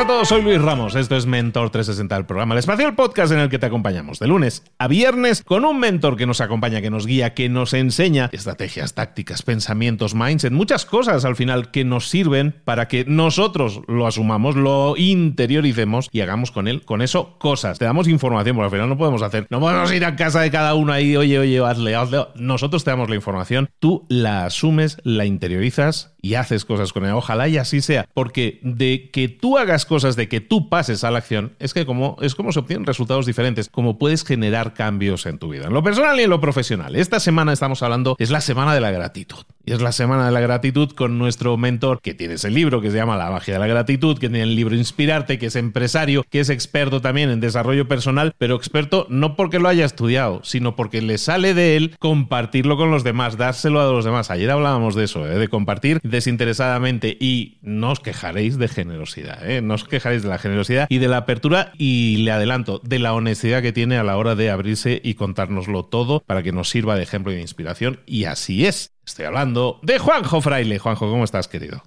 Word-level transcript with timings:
Buenas 0.00 0.12
a 0.12 0.16
todos, 0.16 0.28
soy 0.28 0.40
Luis 0.40 0.62
Ramos. 0.62 0.94
Esto 0.94 1.14
es 1.14 1.26
Mentor 1.26 1.68
360, 1.68 2.16
el 2.16 2.24
programa, 2.24 2.54
el 2.54 2.60
espacio, 2.60 2.88
el 2.88 2.94
podcast 2.94 3.34
en 3.34 3.38
el 3.38 3.50
que 3.50 3.58
te 3.58 3.66
acompañamos 3.66 4.18
de 4.18 4.28
lunes 4.28 4.64
a 4.78 4.88
viernes 4.88 5.42
con 5.42 5.66
un 5.66 5.78
mentor 5.78 6.16
que 6.16 6.24
nos 6.24 6.40
acompaña, 6.40 6.80
que 6.80 6.88
nos 6.88 7.06
guía, 7.06 7.34
que 7.34 7.50
nos 7.50 7.74
enseña 7.74 8.30
estrategias, 8.32 8.94
tácticas, 8.94 9.42
pensamientos, 9.42 10.14
mindset, 10.14 10.54
muchas 10.54 10.86
cosas 10.86 11.26
al 11.26 11.36
final 11.36 11.70
que 11.70 11.84
nos 11.84 12.08
sirven 12.08 12.54
para 12.64 12.88
que 12.88 13.04
nosotros 13.04 13.82
lo 13.88 14.06
asumamos, 14.06 14.56
lo 14.56 14.94
interioricemos 14.96 16.08
y 16.10 16.22
hagamos 16.22 16.50
con 16.50 16.66
él, 16.66 16.82
con 16.86 17.02
eso, 17.02 17.36
cosas. 17.38 17.78
Te 17.78 17.84
damos 17.84 18.08
información, 18.08 18.56
porque 18.56 18.64
al 18.68 18.72
final 18.72 18.88
no 18.88 18.96
podemos 18.96 19.20
hacer, 19.20 19.46
no 19.50 19.60
podemos 19.60 19.92
ir 19.92 20.06
a 20.06 20.16
casa 20.16 20.40
de 20.40 20.50
cada 20.50 20.72
uno 20.76 20.94
ahí, 20.94 21.14
oye, 21.14 21.38
oye, 21.38 21.58
hazle, 21.58 21.94
hazle. 21.94 22.24
Nosotros 22.36 22.84
te 22.84 22.90
damos 22.90 23.10
la 23.10 23.16
información, 23.16 23.68
tú 23.78 24.06
la 24.08 24.46
asumes, 24.46 24.96
la 25.04 25.26
interiorizas 25.26 26.09
y 26.22 26.34
haces 26.34 26.64
cosas 26.64 26.92
con 26.92 27.04
ella. 27.04 27.16
Ojalá 27.16 27.48
y 27.48 27.58
así 27.58 27.80
sea, 27.80 28.06
porque 28.14 28.60
de 28.62 29.10
que 29.12 29.28
tú 29.28 29.58
hagas 29.58 29.86
cosas, 29.86 30.16
de 30.16 30.28
que 30.28 30.40
tú 30.40 30.68
pases 30.68 31.04
a 31.04 31.10
la 31.10 31.18
acción, 31.18 31.52
es 31.58 31.74
que 31.74 31.86
como 31.86 32.16
es 32.20 32.34
como 32.34 32.52
se 32.52 32.60
obtienen 32.60 32.86
resultados 32.86 33.26
diferentes, 33.26 33.68
como 33.68 33.98
puedes 33.98 34.24
generar 34.24 34.74
cambios 34.74 35.26
en 35.26 35.38
tu 35.38 35.48
vida, 35.48 35.66
en 35.66 35.74
lo 35.74 35.82
personal 35.82 36.18
y 36.20 36.24
en 36.24 36.30
lo 36.30 36.40
profesional. 36.40 36.96
Esta 36.96 37.20
semana 37.20 37.52
estamos 37.52 37.82
hablando, 37.82 38.16
es 38.18 38.30
la 38.30 38.40
semana 38.40 38.74
de 38.74 38.80
la 38.80 38.90
gratitud. 38.90 39.44
Y 39.70 39.72
es 39.72 39.80
la 39.80 39.92
semana 39.92 40.26
de 40.26 40.32
la 40.32 40.40
gratitud 40.40 40.90
con 40.90 41.16
nuestro 41.16 41.56
mentor, 41.56 42.00
que 42.02 42.12
tiene 42.12 42.34
ese 42.34 42.50
libro 42.50 42.80
que 42.80 42.90
se 42.90 42.96
llama 42.96 43.16
La 43.16 43.30
magia 43.30 43.54
de 43.54 43.60
la 43.60 43.68
gratitud, 43.68 44.18
que 44.18 44.28
tiene 44.28 44.42
el 44.42 44.56
libro 44.56 44.74
Inspirarte, 44.74 45.38
que 45.38 45.46
es 45.46 45.54
empresario, 45.54 46.24
que 46.28 46.40
es 46.40 46.50
experto 46.50 47.00
también 47.00 47.30
en 47.30 47.38
desarrollo 47.38 47.86
personal, 47.86 48.34
pero 48.36 48.56
experto 48.56 49.06
no 49.10 49.36
porque 49.36 49.60
lo 49.60 49.68
haya 49.68 49.84
estudiado, 49.84 50.40
sino 50.42 50.74
porque 50.74 51.00
le 51.02 51.18
sale 51.18 51.54
de 51.54 51.76
él 51.76 51.94
compartirlo 52.00 52.76
con 52.76 52.90
los 52.90 53.04
demás, 53.04 53.36
dárselo 53.36 53.80
a 53.80 53.92
los 53.92 54.04
demás. 54.04 54.32
Ayer 54.32 54.50
hablábamos 54.50 54.96
de 54.96 55.04
eso, 55.04 55.24
¿eh? 55.24 55.38
de 55.38 55.46
compartir 55.46 56.00
desinteresadamente 56.02 57.16
y 57.20 57.58
no 57.62 57.92
os 57.92 58.00
quejaréis 58.00 58.58
de 58.58 58.66
generosidad, 58.66 59.48
¿eh? 59.48 59.62
no 59.62 59.74
os 59.74 59.84
quejaréis 59.84 60.24
de 60.24 60.30
la 60.30 60.38
generosidad 60.38 60.88
y 60.90 60.98
de 60.98 61.06
la 61.06 61.18
apertura 61.18 61.70
y 61.78 62.16
le 62.16 62.32
adelanto, 62.32 62.80
de 62.82 62.98
la 62.98 63.14
honestidad 63.14 63.62
que 63.62 63.70
tiene 63.72 63.98
a 63.98 64.02
la 64.02 64.16
hora 64.16 64.34
de 64.34 64.50
abrirse 64.50 65.00
y 65.04 65.14
contárnoslo 65.14 65.84
todo 65.84 66.24
para 66.26 66.42
que 66.42 66.50
nos 66.50 66.68
sirva 66.70 66.96
de 66.96 67.04
ejemplo 67.04 67.30
y 67.30 67.36
de 67.36 67.42
inspiración. 67.42 68.00
Y 68.04 68.24
así 68.24 68.66
es. 68.66 68.90
Estoy 69.10 69.24
hablando 69.24 69.80
de 69.82 69.98
Juanjo 69.98 70.40
Fraile. 70.40 70.78
Juanjo, 70.78 71.10
¿cómo 71.10 71.24
estás, 71.24 71.48
querido? 71.48 71.82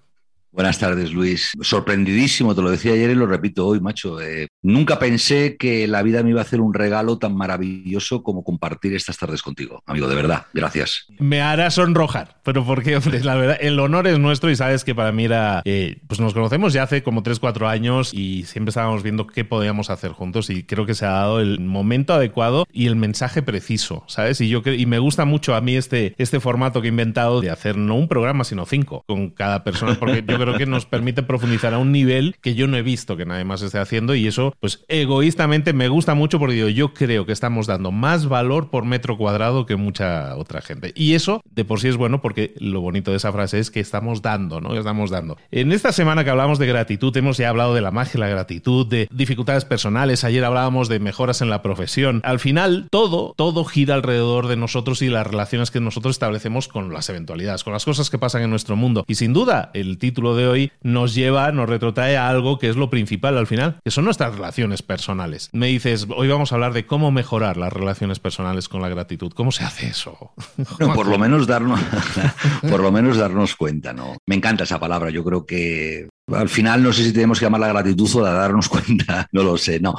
Buenas 0.51 0.78
tardes, 0.78 1.13
Luis. 1.13 1.53
Sorprendidísimo, 1.61 2.53
te 2.53 2.61
lo 2.61 2.69
decía 2.69 2.91
ayer 2.91 3.11
y 3.11 3.16
lo 3.16 3.25
repito 3.25 3.66
hoy, 3.66 3.79
macho. 3.79 4.19
Eh, 4.19 4.50
nunca 4.63 4.97
pensé 4.97 5.57
que 5.57 5.88
la 5.88 6.01
vida 6.01 6.24
me 6.24 6.31
iba 6.31 6.40
a 6.40 6.44
hacer 6.44 6.62
un 6.62 6.74
regalo 6.74 7.19
tan 7.19 7.35
maravilloso 7.35 8.24
como 8.24 8.44
compartir 8.44 8.96
estas 8.96 9.18
tardes 9.18 9.41
contigo, 9.41 9.84
amigo, 9.85 10.07
de 10.07 10.16
verdad. 10.16 10.47
Gracias. 10.53 11.06
Me 11.19 11.41
hará 11.41 11.69
sonrojar, 11.69 12.40
pero 12.44 12.66
porque, 12.66 12.96
hombre, 12.97 13.24
la 13.24 13.35
verdad, 13.35 13.57
el 13.59 13.79
honor 13.79 14.07
es 14.07 14.18
nuestro 14.18 14.50
y 14.50 14.56
sabes 14.56 14.84
que 14.84 14.96
para 14.96 15.12
mí 15.12 15.25
era. 15.25 15.62
Eh, 15.66 15.97
pues 16.07 16.19
nos 16.19 16.34
conocemos 16.34 16.74
ya 16.74 16.84
hace 16.84 17.03
como 17.03 17.22
3, 17.24 17.40
4 17.40 17.68
años 17.68 18.13
y 18.13 18.44
siempre 18.44 18.69
estábamos 18.69 19.03
viendo 19.03 19.28
qué 19.28 19.46
podíamos 19.46 19.90
hacer 19.90 20.12
juntos 20.12 20.50
y 20.50 20.63
creo 20.63 20.85
que 20.85 20.95
se 20.95 21.06
ha 21.06 21.12
dado 21.12 21.40
el 21.40 21.59
momento 21.59 22.13
adecuado 22.13 22.66
y 22.72 22.88
el 22.88 22.95
mensaje 22.95 23.41
preciso, 23.41 24.03
¿sabes? 24.07 24.40
Y 24.41 24.50
yo 24.50 24.62
y 24.66 24.85
me 24.85 25.00
gusta 25.00 25.25
mucho 25.25 25.56
a 25.56 25.62
mí 25.62 25.75
este, 25.75 26.16
este 26.18 26.40
formato 26.40 26.81
que 26.81 26.88
he 26.88 26.90
inventado 26.90 27.41
de 27.41 27.50
hacer 27.50 27.78
no 27.78 27.95
un 27.95 28.07
programa, 28.07 28.44
sino 28.44 28.66
cinco 28.66 29.03
con 29.07 29.30
cada 29.30 29.63
persona, 29.63 29.95
porque 30.00 30.24
yo 30.25 30.40
creo 30.40 30.57
que 30.57 30.66
nos 30.66 30.85
permite 30.85 31.24
profundizar 31.24 31.74
a 31.74 31.78
un 31.78 31.91
nivel 31.91 32.35
que 32.41 32.56
yo 32.56 32.68
no 32.68 32.78
he 32.78 32.81
visto 32.81 33.18
que 33.18 33.25
nadie 33.25 33.44
más 33.44 33.62
esté 33.62 33.80
haciendo 33.80 34.16
y 34.16 34.28
eso, 34.28 34.53
pues 34.59 34.84
egoístamente 34.88 35.74
me 35.74 35.88
gusta 35.88 36.14
mucho 36.16 36.40
porque 36.40 36.74
yo 36.74 36.94
creo 36.94 37.25
que 37.25 37.31
estamos 37.31 37.68
dando 37.68 37.91
más 37.91 38.28
valor 38.28 38.69
por 38.69 38.86
metro 38.86 39.18
cuadrado 39.18 39.66
que 39.66 39.75
mucha 39.75 40.36
otra 40.36 40.62
gente. 40.62 40.91
Y 40.96 41.14
eso 41.14 41.41
de 41.52 41.66
por 41.66 41.80
sí 41.80 41.88
es 41.88 41.97
bueno 41.97 42.22
porque 42.22 42.53
lo 42.58 42.81
bonito 42.81 43.12
de 43.12 43.18
esa 43.18 43.31
frase 43.31 43.59
es 43.59 43.72
que 43.72 43.80
estamos 43.80 44.22
dando, 44.22 44.62
¿no? 44.62 44.75
Estamos 44.75 45.09
dando. 45.09 45.38
En 45.52 45.72
esta 45.72 45.92
semana 45.92 46.24
que 46.24 46.30
hablamos 46.30 46.59
de 46.59 46.68
gratitud, 46.68 47.16
hemos 47.18 47.38
ya 47.38 47.50
hablado 47.50 47.74
de 47.74 47.81
la 47.81 47.92
magia, 47.92 48.19
la 48.19 48.28
gratitud, 48.28 48.88
de 48.88 49.08
dificultades 49.12 49.66
personales, 49.66 50.24
ayer 50.24 50.44
hablábamos 50.44 50.90
de 50.90 51.00
mejoras 51.00 51.42
en 51.42 51.50
la 51.50 51.62
profesión. 51.62 52.22
Al 52.24 52.40
final, 52.40 52.88
todo, 52.90 53.34
todo 53.38 53.63
gira 53.66 53.96
alrededor 53.96 54.47
de 54.47 54.58
nosotros 54.58 55.02
y 55.02 55.09
las 55.09 55.28
relaciones 55.28 55.72
que 55.72 55.80
nosotros 55.80 56.16
establecemos 56.16 56.68
con 56.68 56.94
las 56.94 57.09
eventualidades, 57.09 57.63
con 57.63 57.74
las 57.74 57.86
cosas 57.86 58.09
que 58.09 58.18
pasan 58.18 58.44
en 58.44 58.50
nuestro 58.50 58.75
mundo. 58.75 59.06
Y 59.08 59.16
sin 59.16 59.34
duda, 59.34 59.72
el 59.74 59.97
título 59.97 60.36
de 60.36 60.47
hoy 60.47 60.72
nos 60.81 61.13
lleva, 61.16 61.52
nos 61.52 61.69
retrotrae 61.69 62.18
a 62.18 62.30
algo 62.30 62.59
que 62.59 62.69
es 62.69 62.75
lo 62.75 62.89
principal 62.89 63.38
al 63.38 63.48
final, 63.48 63.77
que 63.83 63.92
son 63.92 64.06
nuestras 64.06 64.38
relaciones 64.44 64.81
personales. 64.81 65.50
Me 65.54 65.68
dices, 65.68 66.06
hoy 66.13 66.28
vamos 66.28 66.51
a 66.51 66.56
hablar 66.56 66.74
de 66.74 66.86
cómo 66.86 67.12
mejorar 67.12 67.56
las 67.56 67.72
relaciones 67.72 68.19
personales 68.19 68.68
con 68.68 68.81
la 68.81 68.90
gratitud. 68.90 69.31
¿Cómo 69.31 69.54
se 69.54 69.63
hace 69.63 69.88
eso? 69.88 70.34
por 70.95 71.07
lo 71.07 71.18
menos 71.18 71.48
darnos, 71.48 71.80
por 72.69 72.81
lo 72.81 72.92
menos 72.92 73.16
darnos 73.16 73.56
cuenta, 73.56 73.94
¿no? 73.94 74.18
Me 74.28 74.36
encanta 74.36 74.66
esa 74.66 74.81
palabra. 74.81 75.12
Yo 75.12 75.24
creo 75.24 75.45
que 75.45 76.10
al 76.28 76.50
final 76.50 76.84
no 76.84 76.92
sé 76.92 77.06
si 77.06 77.13
tenemos 77.13 77.40
que 77.40 77.45
llamar 77.45 77.62
la 77.62 77.69
gratitud 77.69 78.10
o 78.16 78.22
la 78.22 78.34
darnos 78.34 78.68
cuenta, 78.68 79.28
no 79.31 79.44
lo 79.44 79.57
sé, 79.57 79.80
no. 79.80 79.95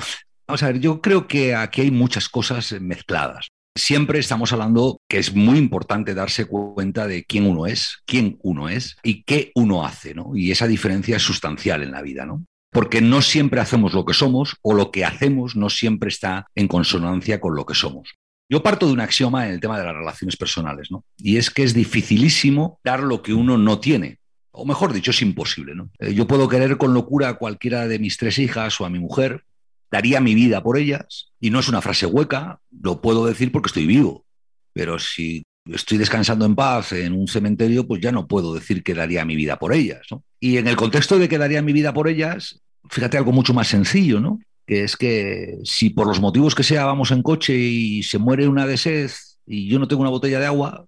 Vamos 0.46 0.62
a 0.62 0.66
ver, 0.66 0.78
yo 0.78 1.00
creo 1.00 1.26
que 1.26 1.54
aquí 1.54 1.80
hay 1.80 1.90
muchas 1.90 2.28
cosas 2.28 2.70
mezcladas. 2.82 3.48
Siempre 3.74 4.18
estamos 4.18 4.52
hablando 4.52 4.98
que 5.08 5.18
es 5.18 5.34
muy 5.34 5.56
importante 5.56 6.14
darse 6.14 6.44
cuenta 6.44 7.06
de 7.06 7.24
quién 7.24 7.46
uno 7.46 7.66
es, 7.66 8.02
quién 8.04 8.38
uno 8.42 8.68
es 8.68 8.96
y 9.02 9.24
qué 9.24 9.52
uno 9.54 9.86
hace, 9.86 10.14
¿no? 10.14 10.36
Y 10.36 10.50
esa 10.50 10.66
diferencia 10.66 11.16
es 11.16 11.22
sustancial 11.22 11.82
en 11.82 11.92
la 11.92 12.02
vida, 12.02 12.26
¿no? 12.26 12.44
Porque 12.74 13.00
no 13.00 13.22
siempre 13.22 13.60
hacemos 13.60 13.94
lo 13.94 14.04
que 14.04 14.14
somos 14.14 14.56
o 14.60 14.74
lo 14.74 14.90
que 14.90 15.04
hacemos 15.04 15.54
no 15.54 15.70
siempre 15.70 16.08
está 16.08 16.48
en 16.56 16.66
consonancia 16.66 17.40
con 17.40 17.54
lo 17.54 17.64
que 17.64 17.74
somos. 17.74 18.16
Yo 18.50 18.64
parto 18.64 18.86
de 18.86 18.92
un 18.92 19.00
axioma 19.00 19.46
en 19.46 19.54
el 19.54 19.60
tema 19.60 19.78
de 19.78 19.84
las 19.84 19.94
relaciones 19.94 20.36
personales, 20.36 20.90
¿no? 20.90 21.04
Y 21.16 21.36
es 21.36 21.50
que 21.50 21.62
es 21.62 21.72
dificilísimo 21.72 22.80
dar 22.82 23.00
lo 23.00 23.22
que 23.22 23.32
uno 23.32 23.56
no 23.56 23.78
tiene. 23.78 24.18
O 24.50 24.66
mejor 24.66 24.92
dicho, 24.92 25.12
es 25.12 25.22
imposible, 25.22 25.76
¿no? 25.76 25.88
Eh, 26.00 26.14
yo 26.14 26.26
puedo 26.26 26.48
querer 26.48 26.76
con 26.76 26.92
locura 26.92 27.28
a 27.28 27.34
cualquiera 27.34 27.86
de 27.86 28.00
mis 28.00 28.16
tres 28.16 28.40
hijas 28.40 28.80
o 28.80 28.84
a 28.84 28.90
mi 28.90 28.98
mujer, 28.98 29.44
daría 29.88 30.20
mi 30.20 30.34
vida 30.34 30.60
por 30.60 30.76
ellas, 30.76 31.32
y 31.38 31.50
no 31.50 31.60
es 31.60 31.68
una 31.68 31.80
frase 31.80 32.06
hueca, 32.06 32.58
lo 32.82 33.00
puedo 33.00 33.24
decir 33.24 33.52
porque 33.52 33.68
estoy 33.68 33.86
vivo. 33.86 34.26
Pero 34.72 34.98
si 34.98 35.44
estoy 35.66 35.98
descansando 35.98 36.44
en 36.44 36.54
paz 36.54 36.92
en 36.92 37.12
un 37.12 37.28
cementerio, 37.28 37.86
pues 37.86 38.00
ya 38.00 38.12
no 38.12 38.26
puedo 38.26 38.52
decir 38.52 38.82
que 38.82 38.94
daría 38.94 39.24
mi 39.24 39.36
vida 39.36 39.58
por 39.58 39.72
ellas. 39.72 40.06
Y 40.40 40.58
en 40.58 40.66
el 40.66 40.76
contexto 40.76 41.18
de 41.18 41.28
que 41.28 41.38
daría 41.38 41.62
mi 41.62 41.72
vida 41.72 41.94
por 41.94 42.08
ellas, 42.08 42.60
fíjate 42.88 43.16
algo 43.16 43.32
mucho 43.32 43.54
más 43.54 43.68
sencillo, 43.68 44.20
¿no? 44.20 44.40
Que 44.66 44.84
es 44.84 44.96
que 44.96 45.58
si 45.64 45.90
por 45.90 46.06
los 46.06 46.20
motivos 46.20 46.54
que 46.54 46.62
sea 46.62 46.86
vamos 46.86 47.10
en 47.10 47.22
coche 47.22 47.54
y 47.56 48.02
se 48.02 48.18
muere 48.18 48.48
una 48.48 48.66
de 48.66 48.76
sed 48.76 49.10
y 49.46 49.68
yo 49.68 49.78
no 49.78 49.88
tengo 49.88 50.02
una 50.02 50.10
botella 50.10 50.40
de 50.40 50.46
agua, 50.46 50.86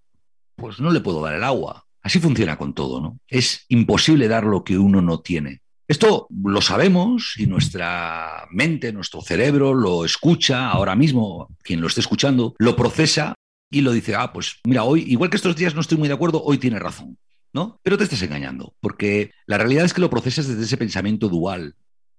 pues 0.57 0.81
no 0.81 0.91
le 0.91 1.01
puedo 1.01 1.23
dar 1.23 1.35
el 1.35 1.45
agua. 1.45 1.85
Así 2.03 2.21
funciona 2.21 2.57
con 2.57 2.73
todo, 2.73 3.01
¿no? 3.01 3.19
Es 3.27 3.65
imposible 3.69 4.29
dar 4.29 4.45
lo 4.45 4.65
que 4.65 4.79
uno 4.79 5.03
no 5.03 5.21
tiene. 5.21 5.61
Esto 5.89 6.27
lo 6.31 6.61
sabemos 6.61 7.35
y 7.37 7.47
nuestra 7.47 8.47
mente, 8.51 8.93
nuestro 8.93 9.23
cerebro 9.23 9.73
lo 9.73 10.05
escucha 10.05 10.69
ahora 10.71 10.97
mismo, 10.97 11.49
quien 11.63 11.81
lo 11.81 11.87
esté 11.87 12.01
escuchando, 12.01 12.55
lo 12.59 12.75
procesa 12.75 13.35
y 13.71 13.83
lo 13.83 13.93
dice, 13.93 14.15
ah, 14.17 14.33
pues 14.33 14.57
mira, 14.65 14.83
hoy, 14.83 15.05
igual 15.07 15.31
que 15.31 15.37
estos 15.37 15.55
días 15.55 15.75
no 15.75 15.81
estoy 15.81 15.99
muy 15.99 16.09
de 16.09 16.15
acuerdo, 16.15 16.43
hoy 16.43 16.59
tiene 16.59 16.79
razón, 16.79 17.19
¿no? 17.53 17.79
Pero 17.83 17.99
te 17.99 18.05
estás 18.05 18.23
engañando, 18.23 18.75
porque 18.81 19.31
la 19.47 19.59
realidad 19.59 19.85
es 19.85 19.95
que 19.95 20.01
lo 20.01 20.11
procesas 20.11 20.49
desde 20.49 20.65
ese 20.65 20.77
pensamiento 20.77 21.29
dual, 21.29 21.77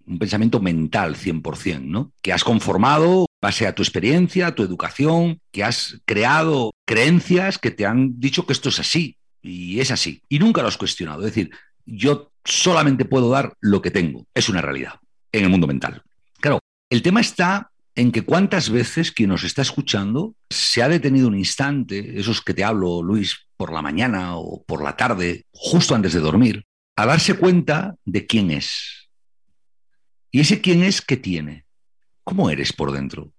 un 0.08 0.20
pensamiento 0.20 0.60
mental 0.60 1.16
100%, 1.16 1.82
¿no? 1.82 2.12
Que 2.22 2.34
has 2.34 2.44
conformado 2.44 3.28
base 3.42 3.68
a 3.68 3.76
tu 3.76 3.84
experiencia, 3.84 4.48
a 4.48 4.56
tu 4.56 4.64
educación, 4.64 5.40
que 5.52 5.64
has 5.64 6.00
creado 6.06 6.72
creencias 6.86 7.58
que 7.58 7.72
te 7.72 7.86
han 7.86 8.20
dicho 8.20 8.46
que 8.46 8.54
esto 8.54 8.70
es 8.70 8.80
así 8.80 9.18
y 9.42 9.80
es 9.80 9.92
así. 9.92 10.22
Y 10.30 10.40
nunca 10.40 10.62
lo 10.62 10.70
has 10.70 10.78
cuestionado. 10.78 11.20
Es 11.20 11.28
decir, 11.28 11.52
yo 11.86 12.32
solamente 12.44 13.06
puedo 13.06 13.30
dar 13.30 13.54
lo 13.60 13.82
que 13.82 13.92
tengo. 13.92 14.26
Es 14.34 14.50
una 14.50 14.62
realidad 14.62 14.94
en 15.32 15.44
el 15.44 15.50
mundo 15.50 15.68
mental. 15.68 16.02
Claro, 16.40 16.60
el 16.90 17.02
tema 17.02 17.22
está 17.22 17.70
en 17.96 18.12
que 18.12 18.22
cuántas 18.22 18.70
veces 18.70 19.12
quien 19.12 19.30
nos 19.30 19.44
está 19.44 19.62
escuchando 19.62 20.36
se 20.50 20.84
ha 20.84 20.88
detenido 20.88 21.28
un 21.28 21.38
instante, 21.38 22.20
esos 22.20 22.42
que 22.42 22.54
te 22.54 22.64
hablo, 22.64 23.02
Luis, 23.02 23.48
por 23.58 23.74
la 23.74 23.82
mañana 23.82 24.38
o 24.38 24.64
por 24.64 24.84
la 24.84 24.96
tarde, 24.96 25.46
justo 25.52 25.96
antes 25.96 26.14
de 26.14 26.20
dormir, 26.20 26.64
a 26.96 27.06
darse 27.06 27.34
cuenta 27.34 27.96
de 28.06 28.26
quién 28.28 28.52
es. 28.52 29.07
Y 30.32 30.42
ese 30.42 30.62
quién 30.62 30.84
es 30.84 31.02
que 31.02 31.18
tiene. 31.18 31.66
¿Cómo 32.24 32.50
eres 32.50 32.74
por 32.74 32.92
dentro? 32.92 33.32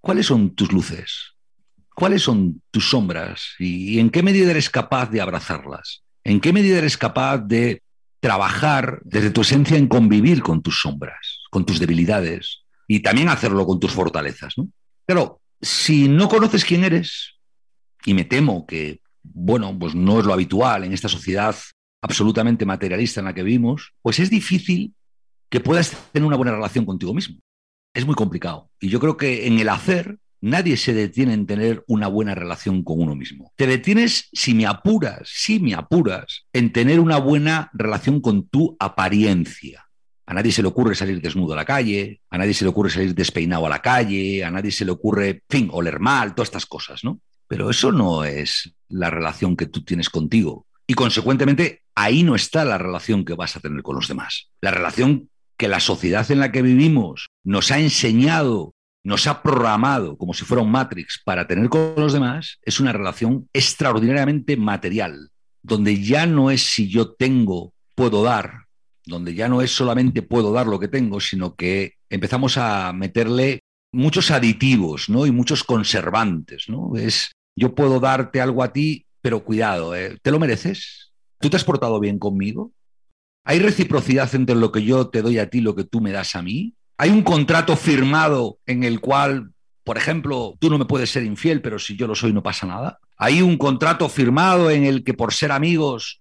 ¿Cuáles 0.00 0.26
son 0.26 0.54
tus 0.54 0.72
luces? 0.72 1.34
¿Cuáles 1.94 2.22
son 2.22 2.62
tus 2.70 2.90
sombras? 2.90 3.54
¿Y 3.58 3.98
en 3.98 4.10
qué 4.10 4.22
medida 4.22 4.50
eres 4.50 4.70
capaz 4.70 5.10
de 5.10 5.20
abrazarlas? 5.20 6.02
¿En 6.24 6.40
qué 6.40 6.52
medida 6.52 6.78
eres 6.78 6.96
capaz 6.96 7.38
de 7.38 7.82
trabajar 8.20 9.00
desde 9.04 9.30
tu 9.30 9.42
esencia 9.42 9.76
en 9.76 9.86
convivir 9.86 10.42
con 10.42 10.62
tus 10.62 10.80
sombras, 10.80 11.40
con 11.50 11.64
tus 11.64 11.78
debilidades, 11.78 12.66
y 12.88 13.00
también 13.00 13.28
hacerlo 13.28 13.66
con 13.66 13.80
tus 13.80 13.92
fortalezas. 13.92 14.54
¿no? 14.56 14.68
Pero 15.04 15.40
si 15.60 16.08
no 16.08 16.28
conoces 16.28 16.64
quién 16.64 16.84
eres, 16.84 17.34
y 18.04 18.14
me 18.14 18.24
temo 18.24 18.66
que, 18.66 19.00
bueno, 19.22 19.76
pues 19.78 19.94
no 19.94 20.20
es 20.20 20.26
lo 20.26 20.32
habitual 20.32 20.84
en 20.84 20.92
esta 20.92 21.08
sociedad 21.08 21.56
absolutamente 22.02 22.64
materialista 22.64 23.20
en 23.20 23.26
la 23.26 23.34
que 23.34 23.42
vivimos, 23.42 23.94
pues 24.02 24.20
es 24.20 24.30
difícil 24.30 24.94
que 25.48 25.60
puedas 25.60 25.96
tener 26.12 26.26
una 26.26 26.36
buena 26.36 26.52
relación 26.52 26.84
contigo 26.84 27.14
mismo. 27.14 27.36
Es 27.94 28.04
muy 28.04 28.14
complicado. 28.14 28.70
Y 28.80 28.88
yo 28.88 29.00
creo 29.00 29.16
que 29.16 29.46
en 29.46 29.58
el 29.58 29.68
hacer 29.68 30.18
nadie 30.40 30.76
se 30.76 30.92
detiene 30.92 31.34
en 31.34 31.46
tener 31.46 31.84
una 31.86 32.08
buena 32.08 32.34
relación 32.34 32.82
con 32.82 33.00
uno 33.00 33.14
mismo. 33.14 33.52
Te 33.56 33.66
detienes, 33.66 34.28
si 34.32 34.54
me 34.54 34.66
apuras, 34.66 35.28
si 35.32 35.60
me 35.60 35.74
apuras, 35.74 36.46
en 36.52 36.72
tener 36.72 37.00
una 37.00 37.18
buena 37.18 37.70
relación 37.72 38.20
con 38.20 38.48
tu 38.48 38.76
apariencia. 38.78 39.86
A 40.26 40.34
nadie 40.34 40.52
se 40.52 40.62
le 40.62 40.68
ocurre 40.68 40.94
salir 40.94 41.20
desnudo 41.20 41.52
a 41.52 41.56
la 41.56 41.64
calle, 41.64 42.20
a 42.30 42.38
nadie 42.38 42.52
se 42.52 42.64
le 42.64 42.70
ocurre 42.70 42.90
salir 42.90 43.14
despeinado 43.14 43.64
a 43.66 43.68
la 43.68 43.80
calle, 43.80 44.44
a 44.44 44.50
nadie 44.50 44.72
se 44.72 44.84
le 44.84 44.90
ocurre, 44.90 45.42
fin, 45.48 45.68
oler 45.72 46.00
mal, 46.00 46.34
todas 46.34 46.48
estas 46.48 46.66
cosas, 46.66 47.04
¿no? 47.04 47.20
Pero 47.46 47.70
eso 47.70 47.92
no 47.92 48.24
es 48.24 48.74
la 48.88 49.08
relación 49.08 49.56
que 49.56 49.66
tú 49.66 49.84
tienes 49.84 50.10
contigo. 50.10 50.66
Y 50.88 50.94
consecuentemente, 50.94 51.82
ahí 51.94 52.24
no 52.24 52.34
está 52.34 52.64
la 52.64 52.76
relación 52.76 53.24
que 53.24 53.34
vas 53.34 53.56
a 53.56 53.60
tener 53.60 53.82
con 53.82 53.96
los 53.96 54.08
demás. 54.08 54.50
La 54.60 54.72
relación 54.72 55.30
que 55.56 55.68
la 55.68 55.80
sociedad 55.80 56.30
en 56.30 56.40
la 56.40 56.52
que 56.52 56.62
vivimos 56.62 57.28
nos 57.44 57.70
ha 57.70 57.78
enseñado, 57.78 58.74
nos 59.04 59.26
ha 59.26 59.42
programado 59.42 60.16
como 60.16 60.34
si 60.34 60.44
fuera 60.44 60.62
un 60.62 60.70
Matrix 60.70 61.20
para 61.24 61.46
tener 61.46 61.68
con 61.68 61.94
los 61.96 62.12
demás, 62.12 62.58
es 62.62 62.80
una 62.80 62.92
relación 62.92 63.48
extraordinariamente 63.52 64.56
material, 64.56 65.30
donde 65.62 66.02
ya 66.02 66.26
no 66.26 66.50
es 66.50 66.62
si 66.62 66.88
yo 66.88 67.14
tengo, 67.14 67.72
puedo 67.94 68.22
dar, 68.22 68.66
donde 69.04 69.34
ya 69.34 69.48
no 69.48 69.62
es 69.62 69.70
solamente 69.70 70.22
puedo 70.22 70.52
dar 70.52 70.66
lo 70.66 70.80
que 70.80 70.88
tengo, 70.88 71.20
sino 71.20 71.54
que 71.54 71.94
empezamos 72.10 72.58
a 72.58 72.92
meterle 72.92 73.60
muchos 73.92 74.30
aditivos 74.30 75.08
¿no? 75.08 75.26
y 75.26 75.30
muchos 75.30 75.64
conservantes. 75.64 76.68
¿no? 76.68 76.96
Es, 76.96 77.32
yo 77.56 77.74
puedo 77.74 78.00
darte 78.00 78.40
algo 78.40 78.62
a 78.62 78.72
ti, 78.72 79.06
pero 79.22 79.44
cuidado, 79.44 79.94
¿eh? 79.96 80.18
¿te 80.22 80.30
lo 80.30 80.38
mereces? 80.38 81.12
¿Tú 81.40 81.50
te 81.50 81.56
has 81.56 81.64
portado 81.64 81.98
bien 82.00 82.18
conmigo? 82.18 82.72
¿Hay 83.48 83.60
reciprocidad 83.60 84.34
entre 84.34 84.56
lo 84.56 84.72
que 84.72 84.82
yo 84.82 85.08
te 85.08 85.22
doy 85.22 85.38
a 85.38 85.48
ti 85.48 85.58
y 85.58 85.60
lo 85.60 85.76
que 85.76 85.84
tú 85.84 86.00
me 86.00 86.10
das 86.10 86.34
a 86.34 86.42
mí? 86.42 86.74
¿Hay 86.98 87.10
un 87.10 87.22
contrato 87.22 87.76
firmado 87.76 88.58
en 88.66 88.82
el 88.82 89.00
cual, 89.00 89.52
por 89.84 89.96
ejemplo, 89.96 90.56
tú 90.58 90.68
no 90.68 90.78
me 90.78 90.84
puedes 90.84 91.10
ser 91.10 91.22
infiel, 91.22 91.62
pero 91.62 91.78
si 91.78 91.96
yo 91.96 92.08
lo 92.08 92.16
soy 92.16 92.32
no 92.32 92.42
pasa 92.42 92.66
nada? 92.66 92.98
¿Hay 93.16 93.42
un 93.42 93.56
contrato 93.56 94.08
firmado 94.08 94.70
en 94.70 94.84
el 94.84 95.04
que 95.04 95.14
por 95.14 95.32
ser 95.32 95.52
amigos 95.52 96.20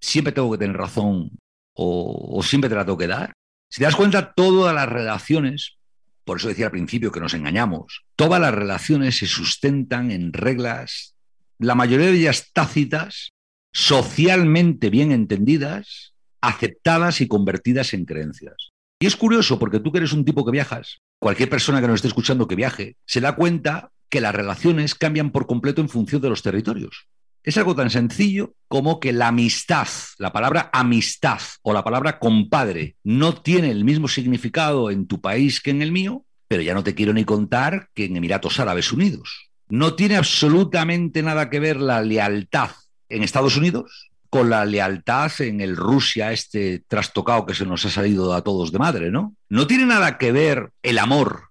siempre 0.00 0.32
tengo 0.32 0.50
que 0.50 0.58
tener 0.58 0.76
razón 0.76 1.30
o, 1.74 2.40
siempre 2.42 2.68
te 2.68 2.76
la 2.76 2.84
tengo 2.84 2.98
que 2.98 3.06
dar. 3.06 3.32
Si 3.70 3.78
te 3.78 3.84
das 3.84 3.96
cuenta, 3.96 4.32
todas 4.34 4.74
las 4.74 4.88
relaciones, 4.88 5.76
por 6.24 6.38
eso 6.38 6.48
decía 6.48 6.66
al 6.66 6.72
principio 6.72 7.12
que 7.12 7.20
nos 7.20 7.34
engañamos, 7.34 8.04
todas 8.16 8.40
las 8.40 8.54
relaciones 8.54 9.18
se 9.18 9.26
sustentan 9.26 10.10
en 10.10 10.32
reglas, 10.32 11.14
la 11.58 11.74
mayoría 11.74 12.06
de 12.06 12.18
ellas 12.18 12.50
tácitas, 12.52 13.32
socialmente 13.72 14.90
bien 14.90 15.12
entendidas, 15.12 16.11
aceptadas 16.42 17.20
y 17.20 17.28
convertidas 17.28 17.94
en 17.94 18.04
creencias. 18.04 18.72
Y 19.00 19.06
es 19.06 19.16
curioso 19.16 19.58
porque 19.58 19.80
tú 19.80 19.90
que 19.90 19.98
eres 19.98 20.12
un 20.12 20.24
tipo 20.24 20.44
que 20.44 20.52
viajas, 20.52 21.00
cualquier 21.18 21.48
persona 21.48 21.80
que 21.80 21.86
nos 21.86 21.96
esté 21.96 22.08
escuchando 22.08 22.46
que 22.46 22.54
viaje, 22.54 22.96
se 23.06 23.20
da 23.20 23.34
cuenta 23.34 23.90
que 24.08 24.20
las 24.20 24.34
relaciones 24.34 24.94
cambian 24.94 25.30
por 25.30 25.46
completo 25.46 25.80
en 25.80 25.88
función 25.88 26.20
de 26.20 26.28
los 26.28 26.42
territorios. 26.42 27.08
Es 27.42 27.56
algo 27.56 27.74
tan 27.74 27.90
sencillo 27.90 28.54
como 28.68 29.00
que 29.00 29.12
la 29.12 29.28
amistad, 29.28 29.88
la 30.18 30.32
palabra 30.32 30.70
amistad 30.72 31.40
o 31.62 31.72
la 31.72 31.82
palabra 31.82 32.20
compadre 32.20 32.96
no 33.02 33.34
tiene 33.34 33.70
el 33.70 33.84
mismo 33.84 34.06
significado 34.06 34.90
en 34.90 35.06
tu 35.06 35.20
país 35.20 35.60
que 35.60 35.70
en 35.70 35.82
el 35.82 35.90
mío, 35.90 36.24
pero 36.46 36.62
ya 36.62 36.74
no 36.74 36.84
te 36.84 36.94
quiero 36.94 37.12
ni 37.12 37.24
contar 37.24 37.88
que 37.94 38.04
en 38.04 38.16
Emiratos 38.16 38.60
Árabes 38.60 38.92
Unidos. 38.92 39.50
No 39.68 39.94
tiene 39.94 40.16
absolutamente 40.16 41.22
nada 41.22 41.50
que 41.50 41.58
ver 41.58 41.80
la 41.80 42.02
lealtad 42.02 42.70
en 43.08 43.24
Estados 43.24 43.56
Unidos 43.56 44.11
con 44.32 44.48
la 44.48 44.64
lealtad 44.64 45.30
en 45.40 45.60
el 45.60 45.76
Rusia, 45.76 46.32
este 46.32 46.82
trastocado 46.88 47.44
que 47.44 47.54
se 47.54 47.66
nos 47.66 47.84
ha 47.84 47.90
salido 47.90 48.32
a 48.32 48.40
todos 48.40 48.72
de 48.72 48.78
madre, 48.78 49.10
¿no? 49.10 49.36
No 49.50 49.66
tiene 49.66 49.84
nada 49.84 50.16
que 50.16 50.32
ver 50.32 50.72
el 50.82 50.98
amor, 50.98 51.50